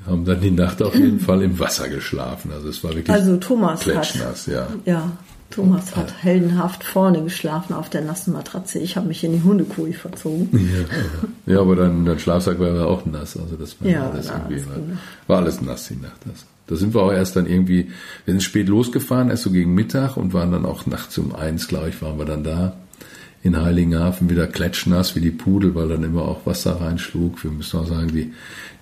[0.06, 2.52] haben dann die Nacht auf jeden Fall im Wasser geschlafen.
[2.52, 4.68] Also es war wirklich also Thomas hat, ja.
[4.84, 5.12] Ja,
[5.50, 8.78] Thomas hat heldenhaft vorne geschlafen auf der nassen Matratze.
[8.78, 10.48] Ich habe mich in die Hundekuh verzogen.
[11.46, 13.36] Ja, ja aber dann dein Schlafsack war auch nass.
[13.36, 14.76] Also das war ja, alles irgendwie war,
[15.26, 16.20] war, alles nass die Nacht.
[16.24, 16.44] Das.
[16.68, 17.88] Da sind wir auch erst dann irgendwie,
[18.24, 21.66] wir sind spät losgefahren, erst so gegen Mittag und waren dann auch nachts um eins,
[21.66, 22.76] glaube ich, waren wir dann da
[23.42, 27.42] in Heiligenhafen wieder klatschnass wie die Pudel, weil dann immer auch Wasser reinschlug.
[27.42, 28.32] Wir müssen auch sagen, die,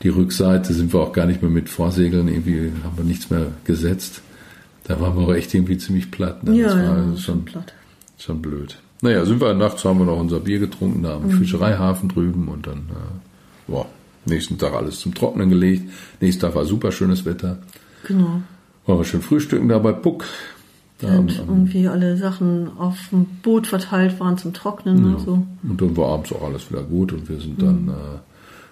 [0.02, 3.49] die Rückseite sind wir auch gar nicht mehr mit Vorsegeln, irgendwie haben wir nichts mehr
[3.64, 4.23] gesetzt.
[4.85, 6.43] Da waren wir auch echt irgendwie ziemlich platt.
[6.45, 6.57] Ne?
[6.57, 7.73] Ja, das war ja, schon, schon, platt.
[8.19, 8.76] schon blöd.
[9.02, 11.33] Naja, sind wir nachts, haben wir noch unser Bier getrunken da am mhm.
[11.33, 13.87] Fischereihafen drüben und dann, äh, boah,
[14.26, 15.90] nächsten Tag alles zum Trocknen gelegt.
[16.21, 17.59] Nächsten Tag war super schönes Wetter.
[18.06, 18.42] Genau.
[18.87, 20.25] Waren wir schön frühstücken da bei Puck.
[20.99, 25.04] Da und am, irgendwie alle Sachen auf dem Boot verteilt waren zum Trocknen ja.
[25.11, 25.47] und so.
[25.62, 27.90] Und dann war abends auch alles wieder gut und wir sind dann, mhm.
[27.90, 28.18] äh,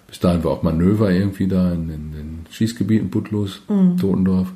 [0.06, 3.99] bis dahin war auch Manöver irgendwie da in, in den Schießgebieten Putlos, mhm.
[3.99, 4.49] Totendorf.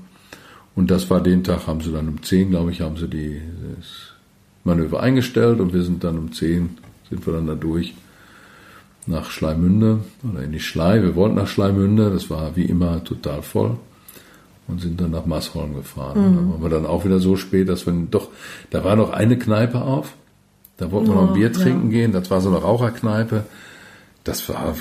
[0.75, 3.43] Und das war den Tag, haben sie dann um 10, glaube ich, haben sie die,
[3.77, 4.15] das
[4.65, 6.79] Manöver eingestellt und wir sind dann um 10,
[7.11, 7.95] sind wir dann da durch
[9.09, 10.01] nach Schleimünde
[10.31, 11.03] oder in die Schlei.
[11.03, 13.77] Wir wollten nach Schleimünde, das war wie immer total voll
[14.69, 16.19] und sind dann nach Massholm gefahren.
[16.19, 16.37] Mhm.
[16.37, 18.29] Da waren wir dann auch wieder so spät, dass wir doch,
[18.71, 20.15] da war noch eine Kneipe auf,
[20.77, 21.99] da wollten wir noch ein Bier trinken ja.
[21.99, 23.45] gehen, das war so eine Raucherkneipe.
[24.25, 24.75] Das war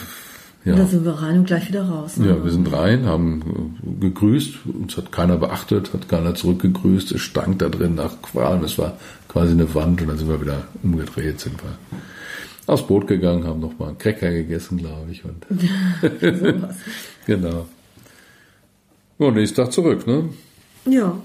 [0.65, 0.75] ja.
[0.75, 2.17] Da sind wir rein und gleich wieder raus.
[2.17, 2.27] Ne?
[2.27, 7.59] Ja, wir sind rein, haben gegrüßt, uns hat keiner beachtet, hat keiner zurückgegrüßt, es stank
[7.59, 8.97] da drin nach Qualm, es war
[9.29, 11.99] quasi eine Wand und dann sind wir wieder umgedreht, sind wir
[12.67, 15.23] aufs Boot gegangen, haben nochmal einen Cracker gegessen, glaube ich.
[15.25, 15.45] Und
[17.25, 17.65] genau.
[19.19, 20.29] Ja, nächsten Tag zurück, ne?
[20.85, 21.17] Ja,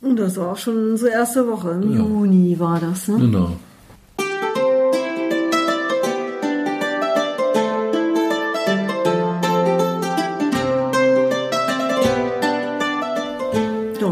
[0.00, 1.70] und das war auch schon unsere erste Woche.
[1.70, 1.98] Im ja.
[1.98, 3.18] Juni war das, ne?
[3.18, 3.52] Genau.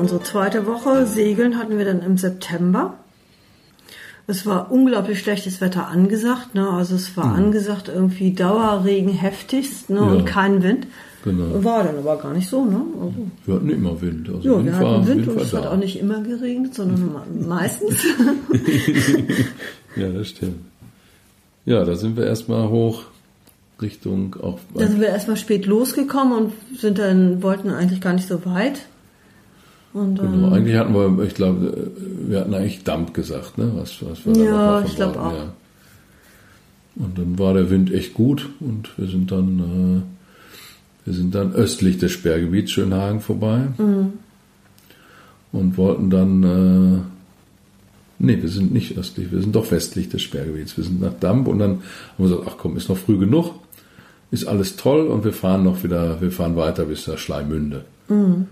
[0.05, 2.99] unsere zweite Woche Segeln hatten wir dann im September.
[4.27, 6.55] Es war unglaublich schlechtes Wetter angesagt.
[6.55, 6.69] Ne?
[6.69, 7.47] Also es war mhm.
[7.47, 9.97] angesagt irgendwie Dauerregen heftigst ne?
[9.97, 10.03] Ja.
[10.03, 10.87] und kein Wind.
[11.25, 11.65] Genau.
[11.65, 12.65] War dann aber gar nicht so.
[12.65, 12.83] Ne?
[13.01, 13.15] Also,
[13.47, 14.29] wir hatten immer Wind.
[14.29, 17.15] Also ja, Wind wir hatten Wind, Wind und es hat auch nicht immer geregnet, sondern
[17.49, 18.05] meistens.
[19.97, 20.59] ja, das stimmt.
[21.67, 23.05] Ja, da sind wir erstmal hoch
[23.81, 24.59] Richtung auch.
[24.75, 28.83] Da sind wir erstmal spät losgekommen und sind dann, wollten eigentlich gar nicht so weit.
[29.95, 30.51] Und, genau.
[30.51, 31.91] Eigentlich hatten wir, ich glaube,
[32.27, 33.71] wir hatten eigentlich Dump gesagt, ne?
[33.77, 35.33] Was, was wir ja, ich glaube auch.
[35.33, 35.53] Ja.
[36.97, 41.53] Und dann war der Wind echt gut und wir sind dann, äh, wir sind dann
[41.53, 44.15] östlich des Sperrgebiets Schönhagen vorbei mhm.
[45.53, 46.99] und wollten dann, äh,
[48.19, 50.77] nee, wir sind nicht östlich, wir sind doch westlich des Sperrgebiets.
[50.77, 51.83] Wir sind nach Damp und dann haben
[52.19, 53.55] wir gesagt, ach komm, ist noch früh genug,
[54.33, 57.85] ist alles toll und wir fahren noch wieder, wir fahren weiter bis nach Schleimünde.
[58.09, 58.47] Mhm.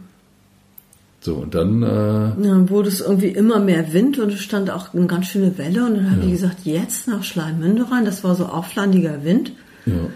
[1.22, 1.84] So, und dann.
[1.84, 5.26] Äh, ja, dann wurde es irgendwie immer mehr Wind und es stand auch eine ganz
[5.26, 5.84] schöne Welle.
[5.86, 6.26] Und dann habe ja.
[6.26, 8.04] ich gesagt, jetzt nach Schleimmünde rein.
[8.04, 9.52] Das war so auflandiger Wind.
[9.86, 10.08] Ja.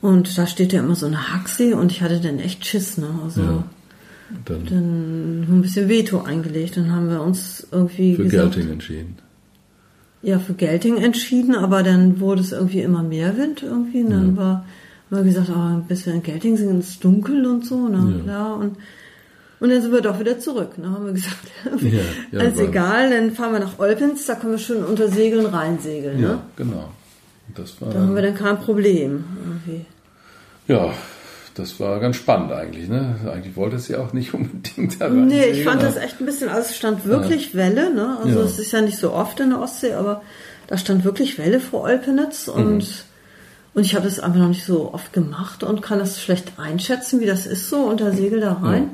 [0.00, 3.08] Und da steht ja immer so eine Hacksee und ich hatte dann echt Schiss, ne?
[3.22, 3.64] Also ja.
[4.46, 6.78] dann, dann ein bisschen Veto eingelegt.
[6.78, 8.16] Dann haben wir uns irgendwie.
[8.16, 9.16] Für gesagt, Gelting entschieden.
[10.22, 14.02] Ja, für Gelting entschieden, aber dann wurde es irgendwie immer mehr Wind irgendwie.
[14.02, 14.36] Und dann ja.
[14.38, 14.64] war,
[15.10, 18.14] haben wir gesagt, oh, bis wir in Gelting sind, es dunkel und so, ne?
[18.16, 18.22] Ja.
[18.22, 18.56] Klar.
[18.56, 18.76] Und
[19.60, 20.72] und dann sind wir doch wieder zurück.
[20.76, 20.96] Dann ne?
[20.96, 21.36] haben wir gesagt,
[21.82, 22.00] ja,
[22.40, 26.20] ja, ist egal, dann fahren wir nach Olpens, da können wir schon unter Segeln reinsegeln.
[26.20, 26.38] Ja, ne?
[26.56, 26.90] genau.
[27.54, 29.24] Das war da haben wir dann kein Problem.
[29.44, 29.84] Irgendwie.
[30.66, 30.92] Ja,
[31.54, 32.88] das war ganz spannend eigentlich.
[32.88, 33.16] Ne?
[33.30, 35.26] Eigentlich wollte es ja auch nicht unbedingt da rein.
[35.26, 37.58] Nee, ich fand das echt ein bisschen, also es stand wirklich ja.
[37.60, 37.94] Welle.
[37.94, 38.18] Ne?
[38.22, 38.44] Also ja.
[38.44, 40.22] es ist ja nicht so oft in der Ostsee, aber
[40.66, 42.84] da stand wirklich Welle vor Olpenitz und mhm.
[43.74, 47.20] Und ich habe das einfach noch nicht so oft gemacht und kann das schlecht einschätzen,
[47.20, 48.90] wie das ist so unter Segel da rein.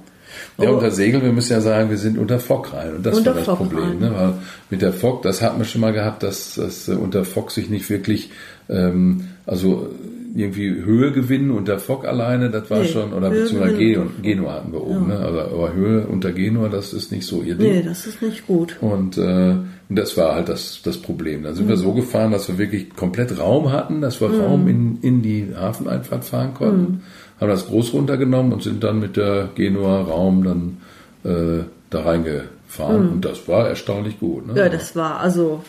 [0.58, 2.96] Ja, unter Segel, wir müssen ja sagen, wir sind unter Fock rein.
[2.96, 3.98] Und das unter war das Fock Problem.
[3.98, 4.12] Ne?
[4.14, 4.34] Weil
[4.70, 7.70] mit der Fock, das hat man schon mal gehabt, dass, dass äh, unter Fock sich
[7.70, 8.30] nicht wirklich,
[8.68, 9.90] ähm, also
[10.34, 14.52] irgendwie Höhe gewinnen unter Fock alleine, das war nee, schon, oder Höhe beziehungsweise Genua, Genua
[14.54, 15.18] hatten wir oben, ja.
[15.18, 15.26] ne?
[15.26, 17.72] aber, aber Höhe unter Genua, das ist nicht so ihr Ding.
[17.72, 18.76] Nee, das ist nicht gut.
[18.80, 19.54] Und, äh,
[19.88, 21.42] und das war halt das, das Problem.
[21.42, 21.70] Dann sind mhm.
[21.70, 24.40] wir so gefahren, dass wir wirklich komplett Raum hatten, dass wir mhm.
[24.40, 27.00] Raum in, in die Hafeneinfahrt fahren konnten, mhm.
[27.40, 30.76] haben das groß runtergenommen und sind dann mit der Genua Raum dann
[31.24, 33.06] äh, da reingefahren.
[33.06, 33.12] Mhm.
[33.12, 34.46] Und das war erstaunlich gut.
[34.46, 34.54] Ne?
[34.56, 35.62] Ja, das war also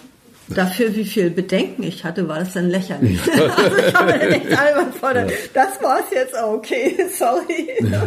[0.50, 3.20] Dafür, wie viel Bedenken ich hatte, war das dann lächerlich.
[3.26, 3.44] Ja.
[3.56, 5.30] also ich habe echt albern fordern.
[5.30, 5.36] Ja.
[5.54, 7.70] Das war's jetzt okay, sorry.
[7.90, 8.04] Ja,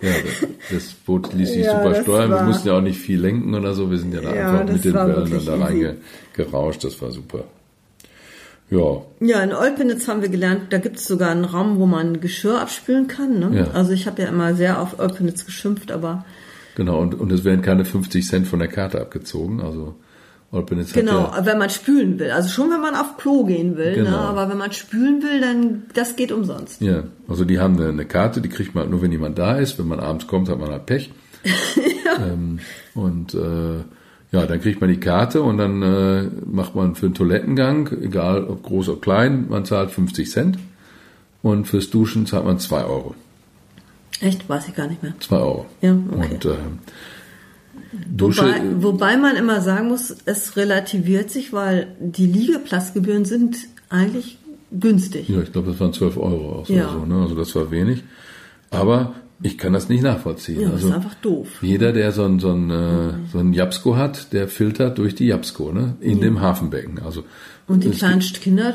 [0.00, 2.30] das, das, Boot ließ sich ja, super steuern.
[2.30, 3.90] Wir mussten ja auch nicht viel lenken oder so.
[3.90, 6.84] Wir sind ja da einfach mit den Wellen dann da reingerauscht.
[6.84, 7.44] Das war super.
[8.70, 9.02] Ja.
[9.20, 12.60] Ja, in Olpenitz haben wir gelernt, da gibt es sogar einen Raum, wo man Geschirr
[12.60, 13.38] abspülen kann.
[13.38, 13.58] Ne?
[13.58, 13.70] Ja.
[13.72, 16.24] Also ich habe ja immer sehr auf Olpenitz geschimpft, aber.
[16.74, 19.60] Genau, und, und es werden keine 50 Cent von der Karte abgezogen.
[19.60, 19.94] Also
[20.50, 22.30] genau, ja, wenn man spülen will.
[22.30, 23.90] Also schon, wenn man auf Klo gehen will.
[23.90, 24.04] Ne?
[24.04, 24.10] Genau.
[24.10, 24.18] Ne?
[24.18, 26.80] Aber wenn man spülen will, dann das geht umsonst.
[26.80, 29.78] Ja, also die haben eine, Karte, die kriegt man halt nur, wenn jemand da ist.
[29.78, 31.10] Wenn man abends kommt, hat man halt Pech.
[31.44, 32.26] ja.
[32.26, 32.60] Ähm,
[32.94, 33.78] und äh,
[34.32, 38.44] ja, dann kriegt man die Karte und dann äh, macht man für einen Toilettengang, egal
[38.44, 40.58] ob groß oder klein, man zahlt 50 Cent.
[41.42, 43.14] Und fürs Duschen zahlt man 2 Euro.
[44.20, 44.48] Echt?
[44.48, 45.14] Weiß ich gar nicht mehr.
[45.20, 45.66] 2 Euro.
[45.80, 46.34] Ja, okay.
[46.34, 46.54] Und äh,
[48.08, 48.42] Dusche.
[48.42, 53.56] Wobei, wobei man immer sagen muss, es relativiert sich, weil die Liegeplatzgebühren sind
[53.88, 54.38] eigentlich
[54.72, 55.28] günstig.
[55.28, 56.90] Ja, ich glaube, das waren 12 Euro auch ja.
[56.90, 57.22] so, ne?
[57.22, 58.02] Also das war wenig.
[58.70, 60.60] Aber ich kann das nicht nachvollziehen.
[60.60, 61.48] Ja, das also ist einfach doof.
[61.62, 65.26] Jeder, der so ein, so ein, äh, so ein Japsko hat, der filtert durch die
[65.26, 65.96] Japsko, ne?
[66.00, 66.24] In ja.
[66.24, 67.00] dem Hafenbecken.
[67.04, 67.24] Also,
[67.66, 68.74] Und die kleinen Kinder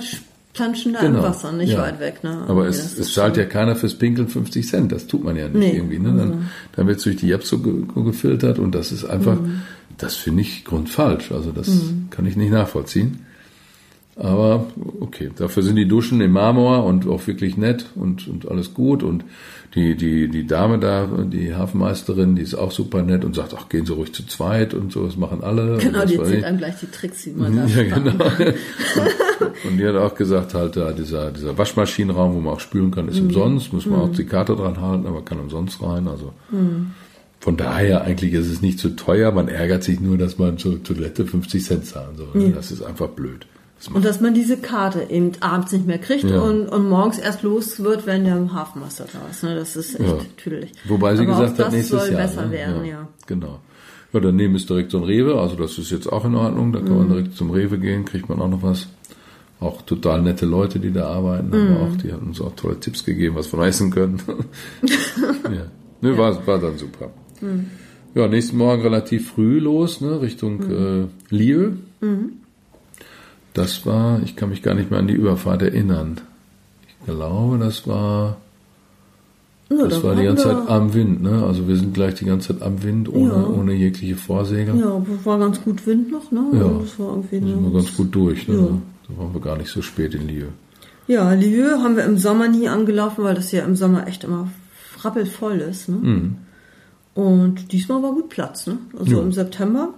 [0.54, 1.20] planschen da genau.
[1.20, 1.80] im Wasser, nicht ja.
[1.80, 2.24] weit weg.
[2.24, 2.44] Ne?
[2.48, 5.58] Aber es, es zahlt ja keiner fürs Pinkeln 50 Cent, das tut man ja nicht
[5.58, 5.76] nee.
[5.76, 6.00] irgendwie.
[6.00, 6.10] Ne?
[6.10, 6.44] Dann, also.
[6.76, 9.62] dann wird es durch die Apps so gefiltert und das ist einfach, mhm.
[9.98, 11.32] das finde ich grundfalsch.
[11.32, 12.08] Also das mhm.
[12.10, 13.26] kann ich nicht nachvollziehen.
[14.18, 14.68] Aber
[15.00, 19.04] okay, dafür sind die Duschen im Marmor und auch wirklich nett und, und alles gut.
[19.04, 19.24] Und
[19.76, 23.70] die, die, die Dame da, die Hafenmeisterin, die ist auch super nett und sagt, ach,
[23.70, 25.78] gehen Sie ruhig zu zweit und so, das machen alle.
[25.78, 28.12] Genau, die erzählt einem gleich die Tricks, wie man da Ja, genau.
[28.26, 32.92] und, und, die hat auch gesagt, halt, da dieser, dieser Waschmaschinenraum, wo man auch spülen
[32.92, 33.28] kann, ist mhm.
[33.28, 34.06] umsonst, muss man mhm.
[34.06, 36.34] auch die Karte dran halten, aber kann umsonst rein, also.
[36.52, 36.92] Mhm.
[37.40, 40.84] Von daher eigentlich ist es nicht zu teuer, man ärgert sich nur, dass man zur
[40.84, 42.44] Toilette 50 Cent zahlen soll.
[42.44, 42.50] Ja.
[42.50, 43.48] Das ist einfach blöd.
[43.90, 46.40] Und dass man diese Karte eben abends nicht mehr kriegt ja.
[46.40, 49.44] und, und morgens erst los wird, wenn der Hafenmeister da ist.
[49.44, 49.56] Ne?
[49.56, 50.18] Das ist echt ja.
[50.38, 50.72] tüdelig.
[50.86, 52.22] Wobei sie Aber gesagt hat, nächstes soll Jahr.
[52.22, 52.52] besser ne?
[52.52, 52.92] werden, ja.
[52.92, 53.08] ja.
[53.26, 53.60] Genau.
[54.14, 56.74] Ja, daneben ist direkt so ein Rewe, also das ist jetzt auch in Ordnung.
[56.74, 56.98] Da kann mhm.
[56.98, 58.88] man direkt zum Rewe gehen, kriegt man auch noch was.
[59.60, 61.76] Auch total nette Leute, die da arbeiten, mhm.
[61.76, 64.22] aber auch, die haben uns auch tolle Tipps gegeben, was wir essen können.
[65.46, 65.68] ja.
[66.02, 67.12] Nö, war, war dann super.
[67.42, 67.68] Mhm.
[68.14, 71.10] Ja, nächsten Morgen relativ früh los, ne, Richtung mhm.
[71.32, 71.72] äh, Lieu.
[72.02, 72.41] Mhm.
[73.54, 76.22] Das war, ich kann mich gar nicht mehr an die Überfahrt erinnern.
[76.88, 78.38] Ich glaube, das war,
[79.70, 81.44] ja, das war die ganze Zeit am Wind, ne?
[81.46, 83.48] Also wir sind gleich die ganze Zeit am Wind, ohne, ja.
[83.48, 84.78] ohne jegliche Vorsegel.
[84.78, 86.44] Ja, war ganz gut Wind noch, ne?
[86.54, 88.56] Ja, das war irgendwie da sind wir ganz gut durch, ne?
[88.56, 88.68] Ja.
[89.08, 90.48] Da waren wir gar nicht so spät in Lieu.
[91.08, 94.50] Ja, Lieu haben wir im Sommer nie angelaufen, weil das ja im Sommer echt immer
[94.98, 95.96] frappelvoll ist, ne?
[95.96, 96.36] Mhm.
[97.14, 98.78] Und diesmal war gut Platz, ne?
[98.98, 99.22] Also ja.
[99.22, 99.94] im September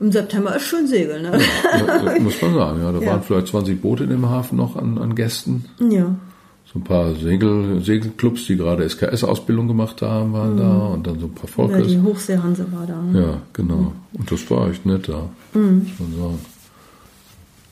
[0.00, 1.38] im September ist schön segeln, ne?
[1.64, 2.92] Ja, muss man sagen, ja.
[2.92, 5.64] Da waren vielleicht 20 Boote in dem Hafen noch an, an Gästen.
[5.80, 6.14] Ja.
[6.72, 10.58] So ein paar Segel, Segelclubs, die gerade SKS-Ausbildung gemacht haben, waren mhm.
[10.58, 11.78] da und dann so ein paar Volkes.
[11.78, 13.00] Ja, die Hochseehanse war da.
[13.00, 13.20] Ne?
[13.20, 13.92] Ja, genau.
[14.12, 15.86] Und das war echt nett da, mhm.
[15.98, 16.38] muss man sagen.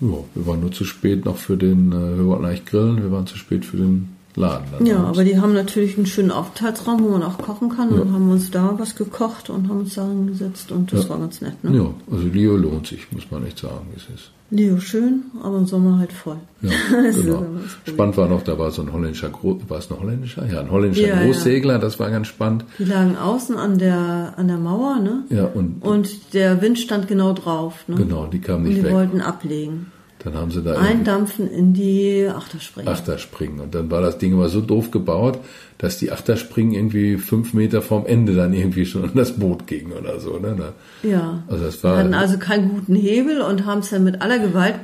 [0.01, 3.13] Ja, wir waren nur zu spät noch für den, äh, wir wollten eigentlich grillen, wir
[3.13, 4.67] waren zu spät für den Laden.
[4.71, 8.03] Dann ja, aber die haben natürlich einen schönen Aufenthaltsraum, wo man auch kochen kann ja.
[8.03, 11.11] und haben uns da was gekocht und haben uns da hingesetzt und das ja.
[11.11, 11.63] war ganz nett.
[11.65, 11.77] Ne?
[11.77, 14.31] Ja, also Leo lohnt sich, muss man echt sagen, wie es ist.
[14.51, 16.37] Leo schön, aber im Sommer halt voll.
[16.63, 16.71] Ja,
[17.11, 17.47] genau.
[17.85, 20.47] spannend war noch, da war so ein holländischer, war es ein holländischer?
[20.47, 21.79] Ja, ein holländischer ja, Großsegler, ja.
[21.79, 22.65] das war ganz spannend.
[22.79, 25.25] Die lagen außen an der, an der Mauer, ne?
[25.31, 27.97] Ja, und, und der Wind stand genau drauf, ne?
[27.97, 28.91] Genau, die kamen nicht und die weg.
[28.91, 29.87] Die wollten ablegen.
[30.27, 32.93] Dann haben sie da eindampfen in die Achterspringen.
[32.93, 33.61] Achterspringen.
[33.61, 35.39] Und dann war das Ding aber so doof gebaut,
[35.79, 39.93] dass die Achterspringen irgendwie fünf Meter vom Ende dann irgendwie schon an das Boot gingen
[39.93, 40.37] oder so.
[40.39, 40.73] Ne?
[41.05, 41.45] Ja.
[41.47, 41.95] Also das war.
[41.95, 44.75] Wir hatten also keinen guten Hebel und haben es dann mit aller Gewalt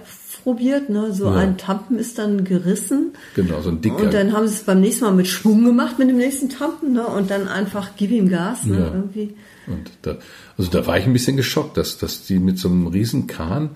[0.45, 0.91] probiert.
[0.91, 1.13] Ne?
[1.13, 1.35] So ja.
[1.35, 3.15] ein Tampen ist dann gerissen.
[3.35, 3.97] Genau, so ein dicker.
[3.97, 6.93] Und dann haben sie es beim nächsten Mal mit Schwung gemacht mit dem nächsten Tampen
[6.93, 7.05] ne?
[7.05, 8.65] und dann einfach gib ihm Gas.
[8.65, 8.79] Ne?
[8.79, 8.87] Ja.
[8.95, 9.35] Irgendwie.
[9.67, 10.19] Und da,
[10.57, 13.71] also da war ich ein bisschen geschockt, dass, dass die mit so einem riesen Kahn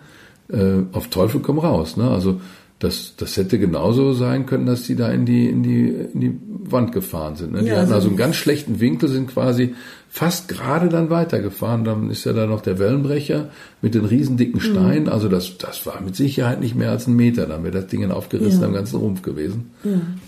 [0.50, 1.96] äh, auf Teufel komm raus.
[1.96, 2.08] Ne?
[2.10, 2.40] Also
[2.78, 6.38] das, das hätte genauso sein können, dass die da in die, in die, in die
[6.70, 7.52] Wand gefahren sind.
[7.52, 7.60] Ne?
[7.62, 9.74] Die Ja, hatten also- also einen ganz schlechten Winkel, sind quasi
[10.10, 11.84] fast gerade dann weitergefahren.
[11.84, 13.48] Dann ist ja da noch der Wellenbrecher
[13.80, 14.60] mit den riesen dicken Mhm.
[14.60, 15.08] Steinen.
[15.08, 17.46] Also das, das war mit Sicherheit nicht mehr als ein Meter.
[17.46, 18.66] Dann wäre das Ding aufgerissen Ja.
[18.66, 19.70] am ganzen Rumpf gewesen.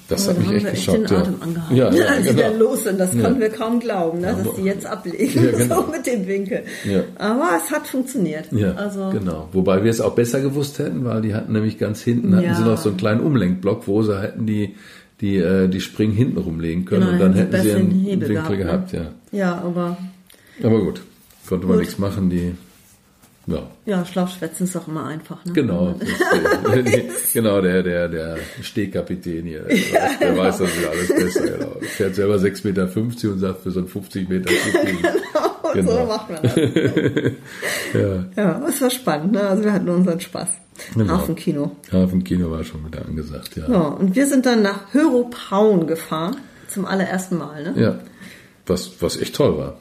[0.09, 1.11] Das Aber hat mich haben echt wir geschockt.
[1.11, 1.21] den ja.
[1.23, 1.77] Atem angehalten.
[1.77, 2.43] Ja, ja, als sie genau.
[2.49, 3.23] dann los sind, das Ja.
[3.23, 5.83] konnten wir kaum glauben, ne, dass die jetzt ablegen, Ja, genau.
[5.83, 6.63] so mit dem Winkel.
[6.85, 7.01] Ja.
[7.19, 8.47] Aber es hat funktioniert.
[8.53, 9.49] Ja, also, genau.
[9.53, 12.63] Wobei wir es auch besser gewusst hätten, weil die hatten nämlich ganz hinten, hatten sie
[12.63, 14.75] noch so einen kleinen Umlenkblock, wo sie hätten die,
[15.21, 18.29] die, äh, die Springen hinten rumlegen können Genau, und dann hätten sie einen den Hebel
[18.31, 19.39] Winkel gehabt, gehabt, ja.
[19.39, 19.99] ja, aber
[20.63, 21.03] Aber gut,
[21.49, 22.55] konnte man nichts machen, die,
[23.49, 23.71] ja.
[23.87, 25.45] ja, Schlafschwätzen ist doch immer einfach.
[25.45, 25.53] Ne?
[25.53, 25.95] Genau,
[27.33, 31.47] genau der, der, der Stehkapitän hier, der, weiß, der weiß das wieder alles besser.
[31.59, 31.73] Genau.
[31.81, 34.99] Fährt selber 6,50 Meter und sagt für so einen 50 Meter zu fliegen.
[35.75, 36.07] Und so Genau.
[36.07, 36.55] macht man das.
[37.93, 39.43] Ja, Ja, es war spannend, ne?
[39.43, 40.49] Also wir hatten unseren Spaß.
[40.95, 41.13] Genau.
[41.13, 41.77] Hafenkino.
[41.93, 43.69] Hafenkino war schon wieder angesagt, ja.
[43.69, 46.37] Ja, und wir sind dann nach Höropraun gefahren.
[46.69, 47.83] Zum allerersten Mal, ne?
[47.83, 47.99] Ja,
[48.67, 49.77] was, was echt toll war.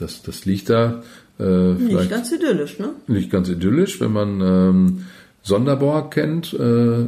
[0.00, 1.02] Das, das liegt da
[1.38, 2.90] äh, Nicht ganz idyllisch, ne?
[3.06, 5.04] nicht ganz idyllisch, wenn man ähm,
[5.42, 7.06] Sonderborg kennt, äh,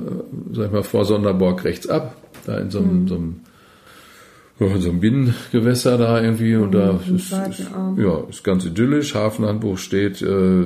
[0.53, 2.89] sag ich mal vor Sonderborg rechts ab, da in so Mhm.
[2.91, 3.41] einem, so einem
[4.69, 8.65] ja, in so einem Binnengewässer da irgendwie und da im ist, ist, ja, ist ganz
[8.65, 9.15] idyllisch.
[9.15, 10.65] Hafenhandbuch steht äh,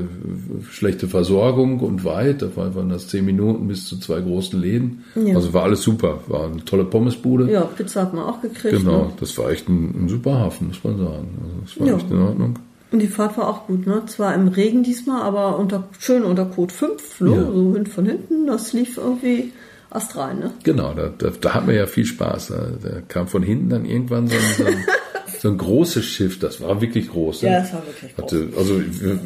[0.70, 2.42] schlechte Versorgung und weit.
[2.42, 5.04] Da waren das zehn Minuten bis zu zwei großen Läden.
[5.14, 5.34] Ja.
[5.36, 6.20] Also war alles super.
[6.28, 7.50] War eine tolle Pommesbude.
[7.50, 8.76] Ja, Pizza hat man auch gekriegt.
[8.78, 9.12] Genau, Ne?
[9.20, 11.28] das war echt ein, ein super Hafen, muss man sagen.
[11.42, 11.96] Also das war Ja.
[11.96, 12.58] echt in Ordnung.
[12.92, 14.02] Und die Fahrt war auch gut, ne?
[14.06, 17.30] Zwar im Regen diesmal, aber unter, schön unter Code 5, ne?
[17.34, 17.42] Ja.
[17.52, 19.52] So hin von hinten, das lief irgendwie
[19.90, 20.52] astral, ne?
[20.62, 22.48] Genau, da, da, da hatten wir ja viel Spaß.
[22.48, 24.84] Da, da kam von hinten dann irgendwann so ein, so ein,
[25.40, 27.42] so ein großes Schiff, das war wirklich groß.
[27.42, 27.50] ne?
[27.50, 28.24] Ja, das war wirklich groß.
[28.24, 28.80] Hatte, also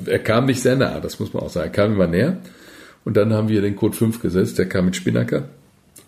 [0.07, 1.68] er kam nicht sehr nah, das muss man auch sagen.
[1.68, 2.38] Er kam immer näher.
[3.05, 5.44] Und dann haben wir den Code 5 gesetzt, der kam mit Spinnaker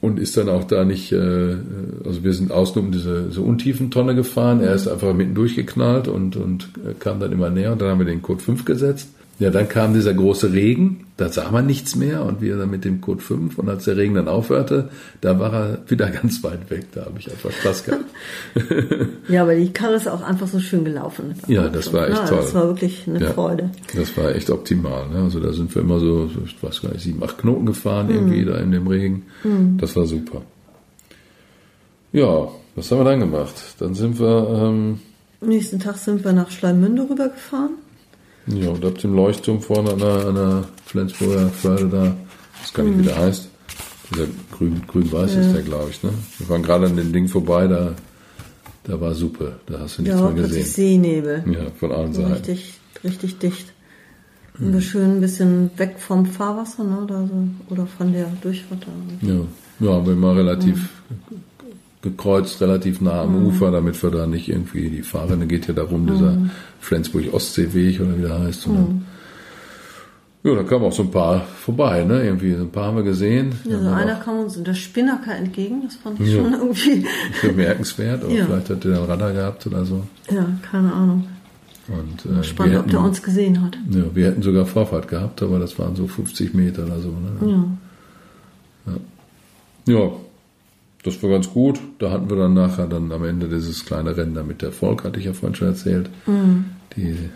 [0.03, 1.57] und ist dann auch da nicht, äh,
[2.05, 6.37] also wir sind außen um diese, diese Untiefentonne gefahren, er ist einfach mitten durchgeknallt und,
[6.37, 9.09] und äh, kam dann immer näher und dann haben wir den Code 5 gesetzt.
[9.39, 12.85] Ja, dann kam dieser große Regen, da sah man nichts mehr und wir dann mit
[12.85, 14.91] dem Code 5 und als der Regen dann aufhörte,
[15.21, 18.05] da war er wieder ganz weit weg, da habe ich einfach Spaß gehabt.
[19.29, 21.35] Ja, aber die Karre ist auch einfach so schön gelaufen.
[21.49, 22.29] Ja, das war echt Ne?
[22.29, 22.39] toll.
[22.43, 23.33] Das war wirklich eine Ja.
[23.33, 23.71] Freude.
[23.97, 25.09] Das war echt optimal.
[25.09, 25.23] Ne?
[25.23, 28.15] Also da sind wir immer so, ich weiß gar nicht, sieben, acht Knoten gefahren Mhm.
[28.15, 29.23] irgendwie da in dem Regen.
[29.79, 30.43] Das war super.
[32.13, 33.55] Ja, was haben wir dann gemacht?
[33.79, 34.99] Dann sind wir, ähm,
[35.41, 37.73] Am nächsten Tag sind wir nach Schleimünde rübergefahren.
[38.47, 42.17] Ja, und ab dem Leuchtturm vorne an der, an der Flensburger Förde da,
[42.61, 43.49] das gar nicht, wie der heißt.
[44.11, 46.03] Dieser grün, grün-weiß ist der, glaube ich.
[46.03, 46.11] Ne?
[46.39, 47.95] Wir waren gerade an dem Ding vorbei, da,
[48.85, 49.57] da war Suppe.
[49.67, 50.67] Da hast du nichts Ja, mehr gesehen.
[50.67, 51.45] Seenebel.
[51.47, 52.33] Ja, von allen Seiten.
[52.33, 52.75] richtig,
[53.05, 53.73] richtig dicht.
[54.59, 57.07] Und wir schön ein bisschen weg vom Fahrwasser, ne?
[57.09, 58.87] Da so, oder von der Durchfahrt.
[59.21, 59.27] da.
[59.27, 59.41] Ja,
[59.81, 60.91] ja wir mal relativ
[62.03, 66.07] gekreuzt, relativ nah am Ufer, damit wir da nicht irgendwie, die Fahrrinne geht ja darum,
[66.07, 66.37] dieser
[66.81, 68.67] Flensburg-Ostseeweg oder wie der heißt.
[68.67, 69.07] Dann,
[70.45, 72.25] ja, da kamen auch so ein paar vorbei, ne?
[72.25, 73.53] Irgendwie, so ein paar haben wir gesehen.
[73.65, 76.43] Ja, so einer kam uns der Spinnaker entgegen, das fand ich Ja.
[76.43, 77.07] schon irgendwie,
[77.43, 78.47] bemerkenswert, aber Ja.
[78.47, 80.03] vielleicht hat der einen Radar gehabt oder so.
[80.31, 81.25] ja, keine Ahnung.
[81.89, 83.77] Und, äh, Spannend, wir ob der hätten- uns gesehen hat.
[83.91, 87.09] Ja, wir hätten sogar Vorfahrt gehabt, aber das waren so 50 Meter oder so.
[87.11, 87.67] Ne?
[88.87, 88.93] Ja.
[89.95, 90.11] Ja,
[91.03, 91.81] das war ganz gut.
[91.99, 95.05] Da hatten wir dann nachher dann am Ende dieses kleine Rennen da mit der Volk,
[95.05, 96.11] hatte ich ja vorhin schon erzählt.
[96.97, 97.31] Die,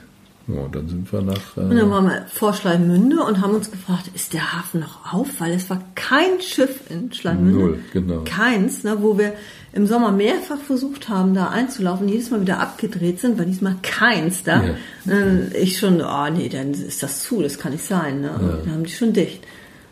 [0.49, 1.57] ja, dann sind wir nach.
[1.57, 5.13] Und Äh, dann waren wir vor Schleimünde und haben uns gefragt, ist der Hafen noch
[5.13, 5.27] auf?
[5.41, 7.59] Weil es war kein Schiff in Schleimünde.
[7.59, 8.23] Null, genau.
[8.25, 9.33] Keins, ne, wo wir
[9.73, 14.45] im Sommer mehrfach versucht haben, da einzulaufen, jedes Mal wieder abgedreht sind, war diesmal keins
[14.45, 14.63] da.
[14.63, 14.75] Ja.
[15.05, 18.21] Dann ich schon, oh nee, dann ist das zu, das kann nicht sein.
[18.21, 18.31] Ne?
[18.65, 19.43] Dann haben die schon dicht.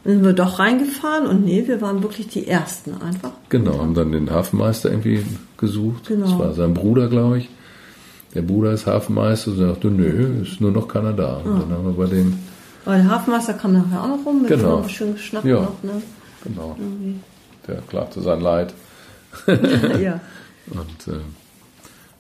[0.05, 3.31] Dann sind wir doch reingefahren und nee, wir waren wirklich die Ersten einfach.
[3.49, 5.25] genau, haben dann den Hafenmeister irgendwie
[5.57, 6.09] gesucht.
[6.09, 6.27] Genau.
[6.27, 7.49] Das war sein Bruder, glaube ich.
[8.35, 11.37] Der Bruder ist Hafenmeister und sagte, nö, ist nur noch keiner da.
[11.37, 12.35] Und dann haben wir bei dem,
[12.85, 14.83] Aber der Hafenmeister kam nachher auch noch rum, mit Genau.
[14.83, 15.61] wir schön geschnappt Ja.
[15.63, 15.83] noch.
[15.83, 16.03] Ne?
[16.43, 16.77] genau,
[17.67, 18.75] der klagte sein Leid.
[19.47, 20.21] ja.
[20.67, 21.21] Und äh,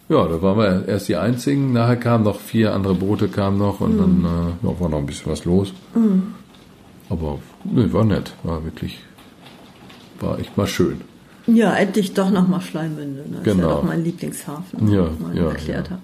[0.08, 1.72] ja, da waren wir erst die einzigen.
[1.72, 4.24] Nachher kamen noch vier andere Boote kamen noch und dann
[4.62, 5.72] äh, war noch ein bisschen was los.
[7.14, 8.98] Aber nee, war nett, war wirklich,
[10.20, 11.00] war echt mal schön.
[11.46, 13.24] Ja, endlich doch nochmal Schleimünde.
[13.30, 13.36] Ne?
[13.38, 13.68] Ist Genau.
[13.68, 15.92] ja doch mein Lieblingshafen, Ja, wie ich mal ja, erklärt ja.
[15.92, 16.02] habe.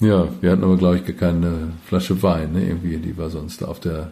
[0.00, 2.66] Ja, wir hatten aber glaube ich keine Flasche Wein, ne?
[2.66, 4.10] irgendwie, die wir sonst auf der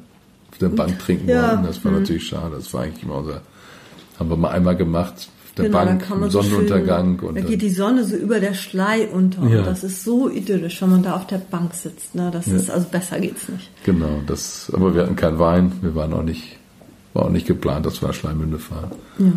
[0.51, 1.65] auf der Bank trinken Ja, wollten.
[1.67, 2.55] Das war natürlich schade.
[2.57, 3.41] Das war eigentlich immer unser,
[4.21, 7.63] haben wir mal einmal gemacht der Genau, Bank, im so Sonnenuntergang schön, und da geht
[7.63, 9.47] die Sonne so über der Schlei unter.
[9.47, 9.59] Ja.
[9.59, 12.15] Und das ist so idyllisch, wenn man da auf der Bank sitzt.
[12.15, 12.31] Ne?
[12.33, 13.71] Das ist, also besser geht's nicht.
[13.85, 16.59] genau, das, aber wir hatten keinen Wein, wir waren auch nicht
[17.15, 18.91] war auch nicht geplant, dass wir nach Schleimünde fahren.
[19.19, 19.33] Ja,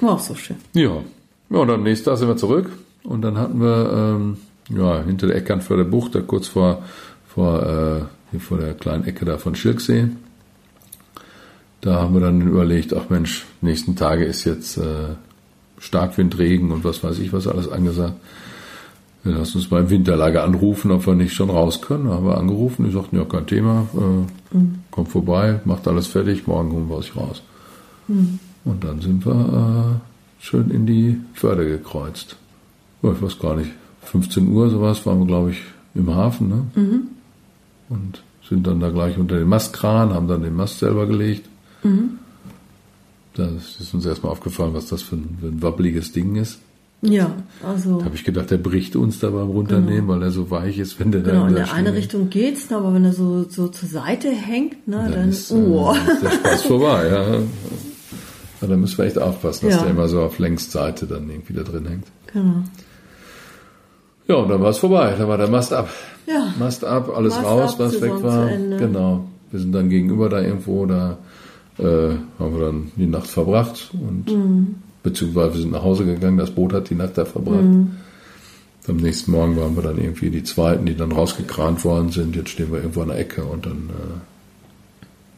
[0.00, 0.56] war auch so schön.
[0.72, 1.02] Ja,
[1.50, 2.70] ja und am nächsten Tag sind wir zurück
[3.04, 4.38] und dann hatten wir ähm,
[4.70, 6.82] ja, hinter der Eckernförder Bucht, da kurz vor,
[7.28, 10.08] vor, äh, hier vor der kleinen Ecke da von Schirksee.
[11.82, 15.16] Da haben wir dann überlegt, ach Mensch, nächsten Tage ist jetzt äh,
[15.78, 18.14] Starkwind, Regen und was weiß ich was alles angesagt.
[19.22, 22.06] Wir lassen uns mal im Winterlager anrufen, ob wir nicht schon raus können.
[22.06, 24.80] Da haben wir angerufen, die sagten, ja, kein Thema, äh, mhm.
[24.90, 27.42] kommt vorbei, macht alles fertig, morgen holen wir euch raus.
[28.06, 28.38] Mhm.
[28.66, 32.36] Und dann sind wir äh, schön in die Förde gekreuzt.
[33.02, 33.70] Oh, ich weiß gar nicht,
[34.02, 35.62] 15 Uhr sowas waren wir, glaube ich,
[35.94, 36.48] im Hafen.
[36.48, 36.66] Ne?
[36.74, 37.02] Mhm.
[37.88, 41.48] Und sind dann da gleich unter den Mastkran, haben dann den Mast selber gelegt.
[41.82, 42.18] Mhm.
[43.34, 46.58] Da ist uns erstmal aufgefallen, was das für ein, für ein wabbeliges Ding ist.
[47.02, 47.98] Ja, also.
[47.98, 50.14] Da habe ich gedacht, der bricht uns da beim Runternehmen, genau.
[50.14, 52.94] weil er so weich ist, wenn der genau, da in der eine Richtung geht's, aber
[52.94, 55.92] wenn er so, so zur Seite hängt, ne, dann, dann ist, oh.
[55.92, 57.34] äh, ist der Spaß vorbei, ja.
[57.34, 57.40] ja.
[58.60, 59.82] Da müssen wir echt aufpassen, dass ja.
[59.82, 62.06] der immer so auf Längsseite dann irgendwie da drin hängt.
[62.32, 62.62] Genau.
[64.26, 65.14] Ja, und dann war es vorbei.
[65.18, 65.90] Dann war der Mast ab.
[66.26, 66.54] Ja.
[66.58, 68.48] Mast ab, alles Mast raus, ab, was weg war.
[68.48, 69.28] Genau.
[69.50, 71.18] Wir sind dann gegenüber da irgendwo, da
[71.78, 74.74] äh, haben wir dann die Nacht verbracht und mhm.
[75.02, 77.62] beziehungsweise wir sind nach Hause gegangen, das Boot hat die Nacht da verbracht.
[77.62, 77.96] Mhm.
[78.86, 82.36] Am nächsten Morgen waren wir dann irgendwie die zweiten, die dann rausgekrant worden sind.
[82.36, 84.20] Jetzt stehen wir irgendwo an der Ecke und dann äh,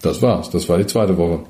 [0.03, 0.51] das war's.
[0.51, 1.45] Das war die zweite Woche.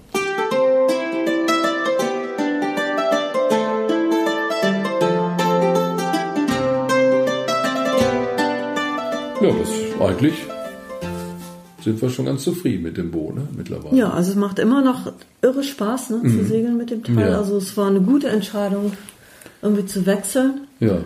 [9.42, 10.55] Ja, das ist eigentlich
[11.86, 13.96] sind wir schon ganz zufrieden mit dem Boot ne, mittlerweile.
[13.96, 16.30] Ja, also es macht immer noch irre Spaß ne, mhm.
[16.30, 17.30] zu segeln mit dem Teil.
[17.30, 17.38] Ja.
[17.38, 18.92] Also es war eine gute Entscheidung,
[19.62, 20.62] irgendwie zu wechseln.
[20.80, 20.98] Ja,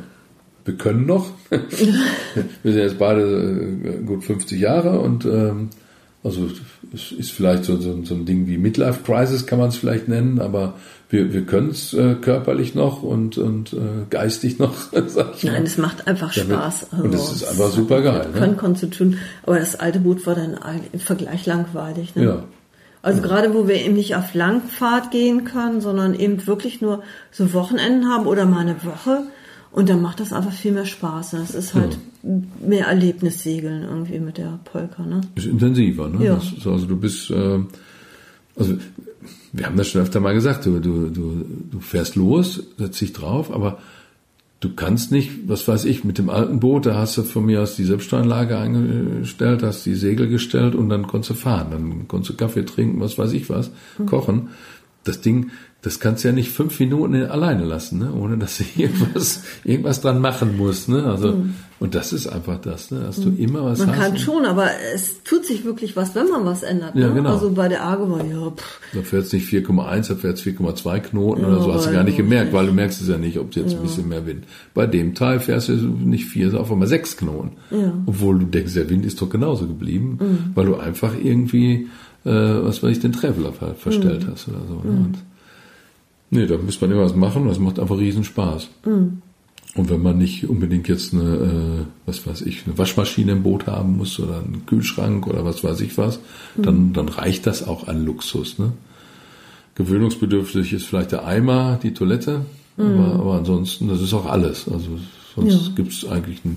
[0.64, 1.32] wir können noch.
[1.50, 5.68] wir sind jetzt beide äh, gut 50 Jahre und ähm,
[6.24, 6.48] also
[6.92, 10.08] es ist vielleicht so, so, so ein Ding wie Midlife Crisis kann man es vielleicht
[10.08, 10.74] nennen, aber
[11.08, 14.74] wir, wir können es äh, körperlich noch und, und äh, geistig noch.
[15.42, 16.86] Nein, es macht einfach Damit, Spaß.
[16.92, 18.28] Also, und es ist einfach super geil.
[18.32, 18.78] Wir können ne?
[18.78, 20.58] zu tun, aber das alte Boot war dann
[20.92, 22.14] im Vergleich langweilig.
[22.14, 22.24] Ne?
[22.24, 22.44] Ja.
[23.02, 23.26] Also ja.
[23.26, 28.08] gerade wo wir eben nicht auf Langfahrt gehen können, sondern eben wirklich nur so Wochenenden
[28.08, 29.24] haben oder mal eine Woche.
[29.72, 31.34] Und dann macht das einfach viel mehr Spaß.
[31.34, 32.30] Es ist halt ja.
[32.66, 35.04] mehr Erlebnissegeln irgendwie mit der Polka.
[35.04, 35.20] Ne?
[35.36, 36.24] Ist intensiver, ne?
[36.24, 36.34] Ja.
[36.34, 37.60] Das, also du bist, äh,
[38.56, 38.74] also
[39.52, 43.12] wir haben das schon öfter mal gesagt, du, du, du, du fährst los, setzt dich
[43.12, 43.78] drauf, aber
[44.60, 47.62] du kannst nicht, was weiß ich, mit dem alten Boot, da hast du von mir
[47.62, 52.30] aus die Selbststeueranlage eingestellt, hast die Segel gestellt und dann konntest du fahren, dann konntest
[52.30, 54.06] du Kaffee trinken, was weiß ich was, mhm.
[54.06, 54.48] kochen.
[55.04, 55.50] Das Ding,
[55.82, 58.12] das kannst du ja nicht fünf Minuten alleine lassen, ne?
[58.12, 60.88] ohne dass du irgendwas, irgendwas dran machen musst.
[60.88, 61.04] Ne?
[61.04, 61.54] Also, mhm.
[61.80, 63.00] Und das ist einfach das, ne?
[63.00, 63.38] dass du mhm.
[63.38, 63.98] immer was man hast.
[63.98, 66.94] Man kann schon, aber es tut sich wirklich was, wenn man was ändert.
[66.94, 67.00] Ne?
[67.00, 67.30] Ja, genau.
[67.30, 68.80] Also bei der Argo war ja, pff.
[68.92, 71.92] Da fährt es nicht 4,1, da fährt es 4,2 Knoten ja, oder so, hast du
[71.92, 73.78] gar nicht gemerkt, weil du merkst es ja nicht, ob du jetzt ja.
[73.78, 74.44] ein bisschen mehr Wind.
[74.74, 77.52] Bei dem Teil fährst du nicht vier, sondern auf einmal sechs Knoten.
[77.70, 77.94] Ja.
[78.04, 80.50] Obwohl du denkst, der Wind ist doch genauso geblieben, mhm.
[80.54, 81.88] weil du einfach irgendwie,
[82.24, 84.32] äh, was weiß ich, den Traveler verstellt mhm.
[84.32, 84.74] hast oder so.
[84.74, 84.92] Ne?
[84.92, 85.04] Mhm.
[85.04, 85.18] Und
[86.30, 88.68] Nee, da muss man immer was machen, das macht einfach riesen Spaß.
[88.86, 89.22] Mhm.
[89.74, 93.66] Und wenn man nicht unbedingt jetzt eine, äh, was weiß ich, eine Waschmaschine im Boot
[93.66, 96.20] haben muss oder einen Kühlschrank oder was weiß ich was,
[96.56, 96.62] mhm.
[96.62, 98.58] dann, dann reicht das auch an Luxus.
[98.58, 98.72] Ne?
[99.74, 102.44] Gewöhnungsbedürftig ist vielleicht der Eimer, die Toilette,
[102.76, 102.84] mhm.
[102.84, 104.68] aber, aber ansonsten, das ist auch alles.
[104.68, 104.98] Also
[105.34, 105.72] sonst ja.
[105.74, 106.56] gibt's eigentlich ein,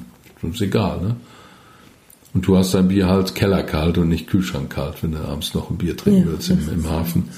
[0.51, 1.01] ist egal.
[1.01, 1.15] Ne?
[2.33, 5.77] Und du hast dein Bier halt kellerkalt und nicht kühlschrankkalt, wenn du abends noch ein
[5.77, 7.29] Bier trinken ja, willst im, im Hafen.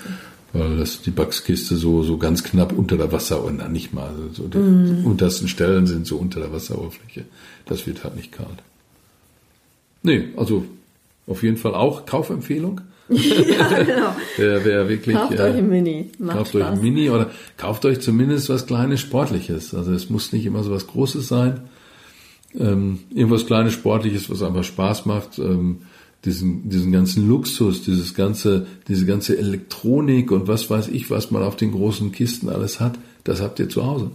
[0.53, 4.11] Weil das die Backskiste so, so ganz knapp unter der Wasser und dann nicht mal.
[4.31, 5.05] So die mm.
[5.05, 7.25] untersten Stellen sind so unter der Wasseroberfläche.
[7.65, 8.63] Das wird halt nicht kalt.
[10.01, 10.65] Nee, also
[11.27, 12.79] auf jeden Fall auch Kaufempfehlung.
[13.09, 14.15] ja, genau.
[14.37, 16.11] wer, wer wirklich, kauft äh, euch ein Mini.
[16.19, 16.61] Macht kauft Spaß.
[16.61, 19.73] euch ein Mini oder kauft euch zumindest was kleines Sportliches.
[19.73, 21.61] Also es muss nicht immer so was Großes sein.
[22.59, 25.39] Ähm, irgendwas kleines Sportliches, was einfach Spaß macht.
[25.39, 25.79] Ähm,
[26.25, 31.43] diesen, diesen ganzen Luxus, dieses ganze, diese ganze Elektronik und was weiß ich, was man
[31.43, 34.11] auf den großen Kisten alles hat, das habt ihr zu Hause.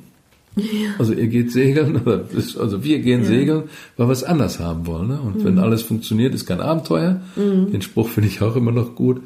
[0.57, 0.90] Ja.
[0.98, 2.24] Also ihr geht segeln, oder
[2.59, 3.26] also wir gehen ja.
[3.26, 3.62] segeln,
[3.96, 5.09] weil wir es anders haben wollen.
[5.09, 5.20] Ne?
[5.20, 5.44] Und mhm.
[5.44, 7.20] wenn alles funktioniert, ist kein Abenteuer.
[7.37, 7.70] Mhm.
[7.70, 9.22] Den Spruch finde ich auch immer noch gut.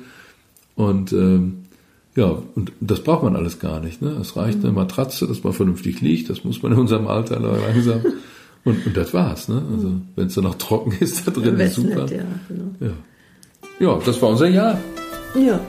[0.76, 1.64] Und ähm,
[2.14, 4.02] ja, und das braucht man alles gar nicht.
[4.02, 4.10] Ne?
[4.20, 4.66] Es reicht mhm.
[4.66, 6.28] eine Matratze, dass man vernünftig liegt.
[6.28, 8.00] Das muss man in unserem Alter langsam.
[8.64, 9.62] Und, und das war's, ne?
[9.74, 10.08] Also, mhm.
[10.16, 12.02] wenn es dann noch trocken ist, da drin ist super.
[12.02, 12.64] Nicht, ja, genau.
[12.80, 12.92] ja.
[13.78, 14.78] ja, das war unser Jahr.
[15.34, 15.60] Ja.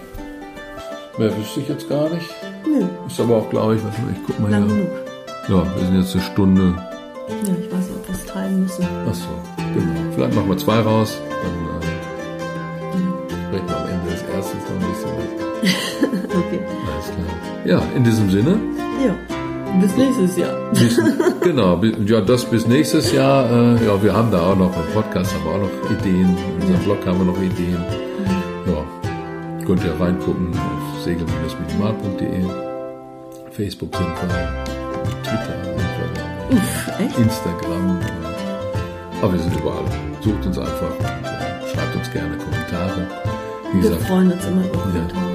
[1.18, 2.30] Mehr wüsste ich jetzt gar nicht.
[2.66, 2.86] Nee.
[3.08, 4.76] Ist aber auch, glaube ich, was ich guck mal Lang hier.
[4.76, 4.90] Genug.
[5.48, 6.62] Ja, wir sind jetzt eine Stunde.
[6.62, 8.88] Ja, ich weiß nicht, ob wir es teilen müssen.
[9.10, 9.28] Ach so,
[9.74, 10.14] genau.
[10.14, 11.96] Vielleicht machen wir zwei raus, dann äh,
[13.30, 15.36] sprechen wir am Ende des ersten noch ein bisschen.
[17.66, 18.60] Ja, in diesem Sinne.
[19.04, 19.35] Ja.
[19.82, 20.56] Bis nächstes Jahr.
[20.72, 21.00] Bis,
[21.42, 23.46] genau, ja, das bis nächstes Jahr.
[23.50, 26.38] Äh, ja, wir haben da auch noch im Podcast haben wir auch noch Ideen.
[26.38, 27.84] In unserem Blog haben wir noch Ideen.
[28.68, 32.44] Ja, könnt ihr reingucken auf segel-minimal.de.
[33.52, 34.66] Facebook sind wir,
[35.24, 35.78] Twitter sind
[36.50, 37.18] wir, Uff?
[37.18, 38.00] Instagram.
[39.22, 39.86] Aber wir sind überall.
[40.22, 43.08] Sucht uns einfach und äh, schreibt uns gerne Kommentare.
[43.72, 45.30] Wie wir gesagt, freuen uns immer über Kommentare.
[45.30, 45.35] Ja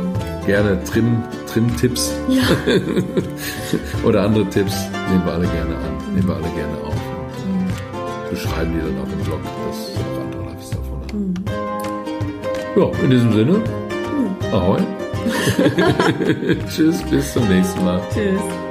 [0.50, 2.42] gerne Trim, Trim-Tipps ja.
[4.04, 4.74] oder andere Tipps
[5.08, 6.94] nehmen wir alle gerne an, nehmen wir alle gerne auf
[7.44, 11.34] und beschreiben die dann auch im Blog, dass auch andere was davon haben.
[12.76, 14.54] Ja, in diesem Sinne, mhm.
[14.54, 14.80] ahoi.
[16.68, 18.00] Tschüss, bis zum nächsten Mal.
[18.12, 18.69] Tschüss.